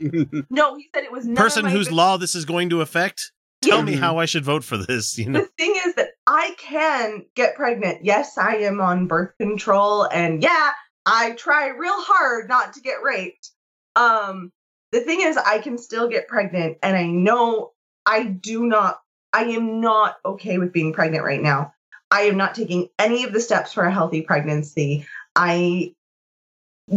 No, 0.51 0.77
he 0.77 0.89
said 0.95 1.05
it 1.05 1.13
was 1.13 1.25
none 1.27 1.33
of 1.35 1.39
person 1.39 1.65
my 1.65 1.71
whose 1.71 1.87
business. 1.87 1.97
law 1.97 2.17
this 2.17 2.35
is 2.35 2.45
going 2.45 2.71
to 2.71 2.81
affect. 2.81 3.33
Tell 3.63 3.79
Yeah. 3.79 3.85
me 3.85 3.95
how 3.97 4.19
I 4.19 4.27
should 4.27 4.45
vote 4.45 4.65
for 4.65 4.77
this. 4.77 5.17
You 5.19 5.31
know, 5.31 5.41
The 5.41 5.47
thing 5.59 5.75
is 5.87 5.95
that 5.95 6.11
I 6.27 6.55
can 6.59 7.25
get 7.35 7.55
pregnant. 7.55 8.05
Yes, 8.05 8.37
I 8.37 8.57
am 8.57 8.81
on 8.81 9.07
birth 9.07 9.37
control, 9.39 10.05
and 10.05 10.43
yeah, 10.43 10.73
I 11.05 11.33
try 11.33 11.69
real 11.69 11.95
hard 11.95 12.49
not 12.49 12.73
to 12.75 12.81
get 12.81 13.03
raped. 13.03 13.51
Um, 13.95 14.53
the 14.93 15.01
thing 15.01 15.21
is, 15.21 15.37
I 15.37 15.59
can 15.59 15.79
still 15.79 16.09
get 16.09 16.29
pregnant, 16.29 16.79
and 16.83 16.97
I 16.97 17.07
know 17.07 17.73
I 18.05 18.25
do 18.25 18.67
not. 18.67 19.01
I 19.33 19.45
am 19.45 19.81
not 19.81 20.17
okay 20.25 20.59
with 20.59 20.73
being 20.73 20.93
pregnant 20.93 21.25
right 21.25 21.43
now. 21.43 21.75
I 22.11 22.23
am 22.23 22.37
not 22.37 22.55
taking 22.55 22.89
any 22.99 23.25
of 23.25 23.33
the 23.33 23.41
steps 23.41 23.73
for 23.73 23.85
a 23.85 23.93
healthy 23.93 24.23
pregnancy. 24.23 25.07
I 25.35 25.95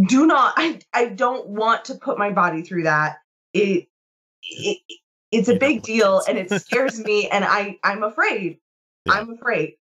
do 0.07 0.25
not. 0.25 0.53
I 0.57 0.79
I 0.93 1.05
don't 1.05 1.47
want 1.47 1.85
to 1.85 1.95
put 1.95 2.17
my 2.17 2.31
body 2.31 2.63
through 2.63 2.83
that. 2.83 3.17
It. 3.53 3.87
it 4.41 4.77
it's 5.31 5.47
a 5.47 5.55
big 5.55 5.83
deal 5.83 6.23
and 6.27 6.39
it 6.39 6.49
scares 6.49 6.99
me 6.99 7.27
and 7.27 7.45
I 7.45 7.77
I'm 7.83 8.01
afraid. 8.01 8.57
Yeah. 9.05 9.13
I'm 9.13 9.29
afraid. 9.31 9.75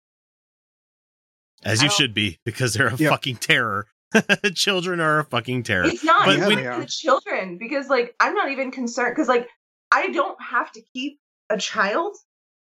as 1.65 1.83
you 1.83 1.89
should 1.89 2.13
be, 2.13 2.39
because 2.45 2.73
they're 2.73 2.87
a 2.87 2.95
Yeah. 2.95 3.09
fucking 3.09 3.37
terror. 3.37 3.87
Children 4.55 4.99
are 5.01 5.19
a 5.19 5.25
fucking 5.25 5.63
terror. 5.63 5.85
It's 5.85 6.03
not 6.03 6.25
But 6.25 6.37
even 6.37 6.47
we- 6.49 6.55
for 6.63 6.79
the 6.79 6.85
children 6.87 7.57
because 7.59 7.89
like 7.89 8.15
I'm 8.19 8.33
not 8.33 8.49
even 8.49 8.71
concerned 8.71 9.13
because 9.15 9.27
like 9.27 9.47
I 9.91 10.09
don't 10.11 10.41
have 10.41 10.71
to 10.73 10.81
keep 10.93 11.19
a 11.49 11.57
child. 11.57 12.15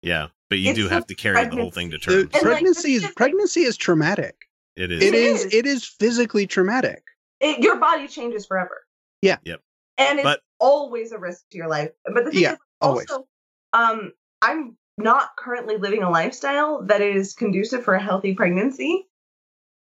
Yeah, 0.01 0.27
but 0.49 0.59
you 0.59 0.69
It's 0.71 0.79
do 0.79 0.87
have 0.87 1.05
to 1.07 1.15
carry 1.15 1.43
the 1.47 1.55
whole 1.55 1.71
thing 1.71 1.91
to 1.91 1.97
term. 1.97 2.13
terms. 2.29 2.29
And, 2.35 2.43
pregnancy 2.43 2.93
this 2.95 3.03
is 3.03 3.09
is- 3.09 3.15
pregnancy 3.15 3.61
is 3.63 3.77
traumatic. 3.77 4.35
It 4.75 4.91
is. 4.91 5.01
It 5.03 5.07
It 5.07 5.13
is 5.15 5.45
is. 5.45 5.53
it 5.53 5.65
is 5.65 5.85
physically 5.85 6.47
traumatic. 6.47 7.03
It, 7.39 7.59
your 7.59 7.77
body 7.79 8.07
changes 8.07 8.45
forever. 8.45 8.83
Yeah. 9.21 9.37
Yep. 9.43 9.61
And 9.97 10.19
it's 10.19 10.23
But- 10.23 10.41
always 10.59 11.11
a 11.11 11.17
risk 11.19 11.43
to 11.51 11.57
your 11.57 11.67
life. 11.67 11.89
But 12.05 12.25
the 12.25 12.31
thing 12.31 12.41
Yeah, 12.41 12.53
is, 12.53 12.59
always. 12.81 13.09
also, 13.11 13.27
um, 13.73 14.11
I'm 14.41 14.77
not 14.97 15.35
currently 15.37 15.77
living 15.77 16.03
a 16.03 16.09
lifestyle 16.09 16.83
that 16.83 17.01
is 17.01 17.33
conducive 17.33 17.83
for 17.83 17.93
a 17.93 18.01
healthy 18.01 18.33
pregnancy, 18.33 19.07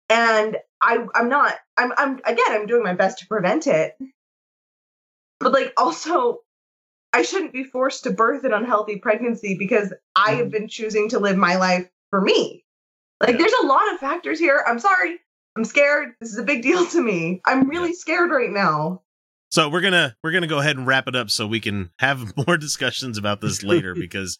and 0.09 0.57
I, 0.83 1.07
I'm 1.15 1.29
not. 1.29 1.55
I'm, 1.77 1.93
I'm 1.97 2.21
again. 2.25 2.47
I'm 2.51 2.67
doing 2.67 2.83
my 2.83 2.95
best 2.95 3.19
to 3.21 3.27
prevent 3.27 3.67
it, 3.67 3.97
but 5.39 5.53
like 5.53 5.73
also, 5.77 6.39
I 7.13 7.23
shouldn't 7.23 7.53
be 7.53 7.65
forced 7.65 8.05
to 8.05 8.11
birth 8.11 8.45
an 8.45 8.53
unhealthy 8.53 8.99
pregnancy 8.99 9.57
because 9.59 9.93
I 10.15 10.33
have 10.33 10.49
mm. 10.49 10.53
been 10.53 10.69
choosing 10.69 11.09
to 11.11 11.19
live 11.19 11.37
my 11.37 11.57
life 11.57 11.89
for 12.11 12.21
me. 12.21 12.65
Like, 13.21 13.33
Yeah. 13.33 13.39
there's 13.39 13.53
a 13.63 13.67
lot 13.67 13.93
of 13.93 14.01
factors 14.01 14.39
here. 14.39 14.63
I'm 14.67 14.79
sorry. 14.79 15.19
I'm 15.57 15.65
scared. 15.65 16.15
This 16.21 16.31
is 16.31 16.39
a 16.39 16.45
big 16.45 16.63
deal 16.63 16.87
to 16.91 17.03
me. 17.03 17.41
I'm 17.45 17.69
really 17.69 17.95
scared 17.95 18.31
right 18.31 18.51
now. 18.51 19.03
So 19.51 19.69
we're 19.69 19.81
gonna 19.81 20.15
we're 20.23 20.31
gonna 20.31 20.47
go 20.47 20.61
ahead 20.61 20.77
and 20.77 20.87
wrap 20.87 21.09
it 21.09 21.17
up 21.17 21.29
so 21.29 21.47
we 21.47 21.61
can 21.61 21.91
have 21.99 22.37
more 22.47 22.57
discussions 22.57 23.19
about 23.19 23.41
this 23.41 23.63
later 23.63 23.95
because 23.99 24.39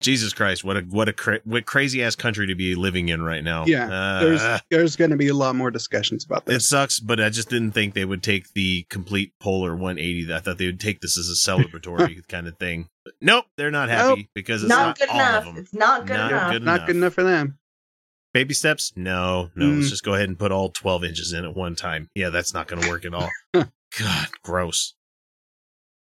Jesus 0.00 0.32
Christ, 0.32 0.62
what 0.62 0.76
a 0.76 0.80
what 0.82 1.08
a 1.08 1.12
cra- 1.12 1.40
what 1.44 1.66
crazy 1.66 2.04
ass 2.04 2.14
country 2.14 2.46
to 2.46 2.54
be 2.54 2.76
living 2.76 3.08
in 3.08 3.20
right 3.22 3.42
now. 3.42 3.64
Yeah, 3.66 3.90
Uh, 3.92 4.20
There's 4.20 4.60
there's 4.70 4.96
going 4.96 5.10
to 5.10 5.16
be 5.16 5.26
a 5.28 5.34
lot 5.34 5.56
more 5.56 5.70
discussions 5.72 6.24
about 6.24 6.46
this. 6.46 6.62
it 6.62 6.66
sucks, 6.66 7.00
but 7.00 7.18
I 7.20 7.30
just 7.30 7.50
didn't 7.50 7.72
think 7.72 7.94
they 7.94 8.04
would 8.04 8.22
take 8.22 8.52
the 8.52 8.84
complete 8.90 9.32
polar 9.40 9.74
180. 9.74 10.32
I 10.32 10.38
thought 10.38 10.58
they 10.58 10.66
would 10.66 10.78
take 10.78 11.00
this 11.00 11.18
as 11.18 11.28
a 11.28 11.32
celebratory 11.50 12.26
kind 12.28 12.46
of 12.46 12.56
thing. 12.58 12.88
But 13.04 13.14
nope, 13.20 13.46
they're 13.56 13.72
not 13.72 13.88
happy 13.88 14.20
Nope. 14.22 14.26
because 14.34 14.62
it's 14.62 14.68
not, 14.70 14.86
not, 14.86 14.98
good 14.98 15.08
all 15.08 15.16
enough. 15.16 15.38
of 15.48 15.54
them. 15.54 15.62
It's 15.64 15.74
not 15.74 16.06
good 16.06 16.16
Not 16.16 16.30
enough. 16.30 16.52
good 16.52 16.62
Not 16.62 16.86
good 16.86 16.96
enough 16.96 17.14
for 17.14 17.24
them. 17.24 17.58
Baby 18.34 18.54
steps? 18.54 18.92
No, 18.94 19.50
no. 19.56 19.66
Let's 19.66 19.86
Mm. 19.86 19.90
just 19.90 20.04
go 20.04 20.14
ahead 20.14 20.28
and 20.28 20.38
put 20.38 20.52
all 20.52 20.68
12 20.68 21.02
inches 21.02 21.32
in 21.32 21.44
at 21.44 21.56
one 21.56 21.74
time. 21.74 22.08
Yeah, 22.14 22.28
that's 22.30 22.54
not 22.54 22.68
going 22.68 22.82
to 22.82 22.88
work 22.88 23.04
at 23.04 23.14
all. 23.14 23.30
God, 23.54 24.28
gross. 24.44 24.94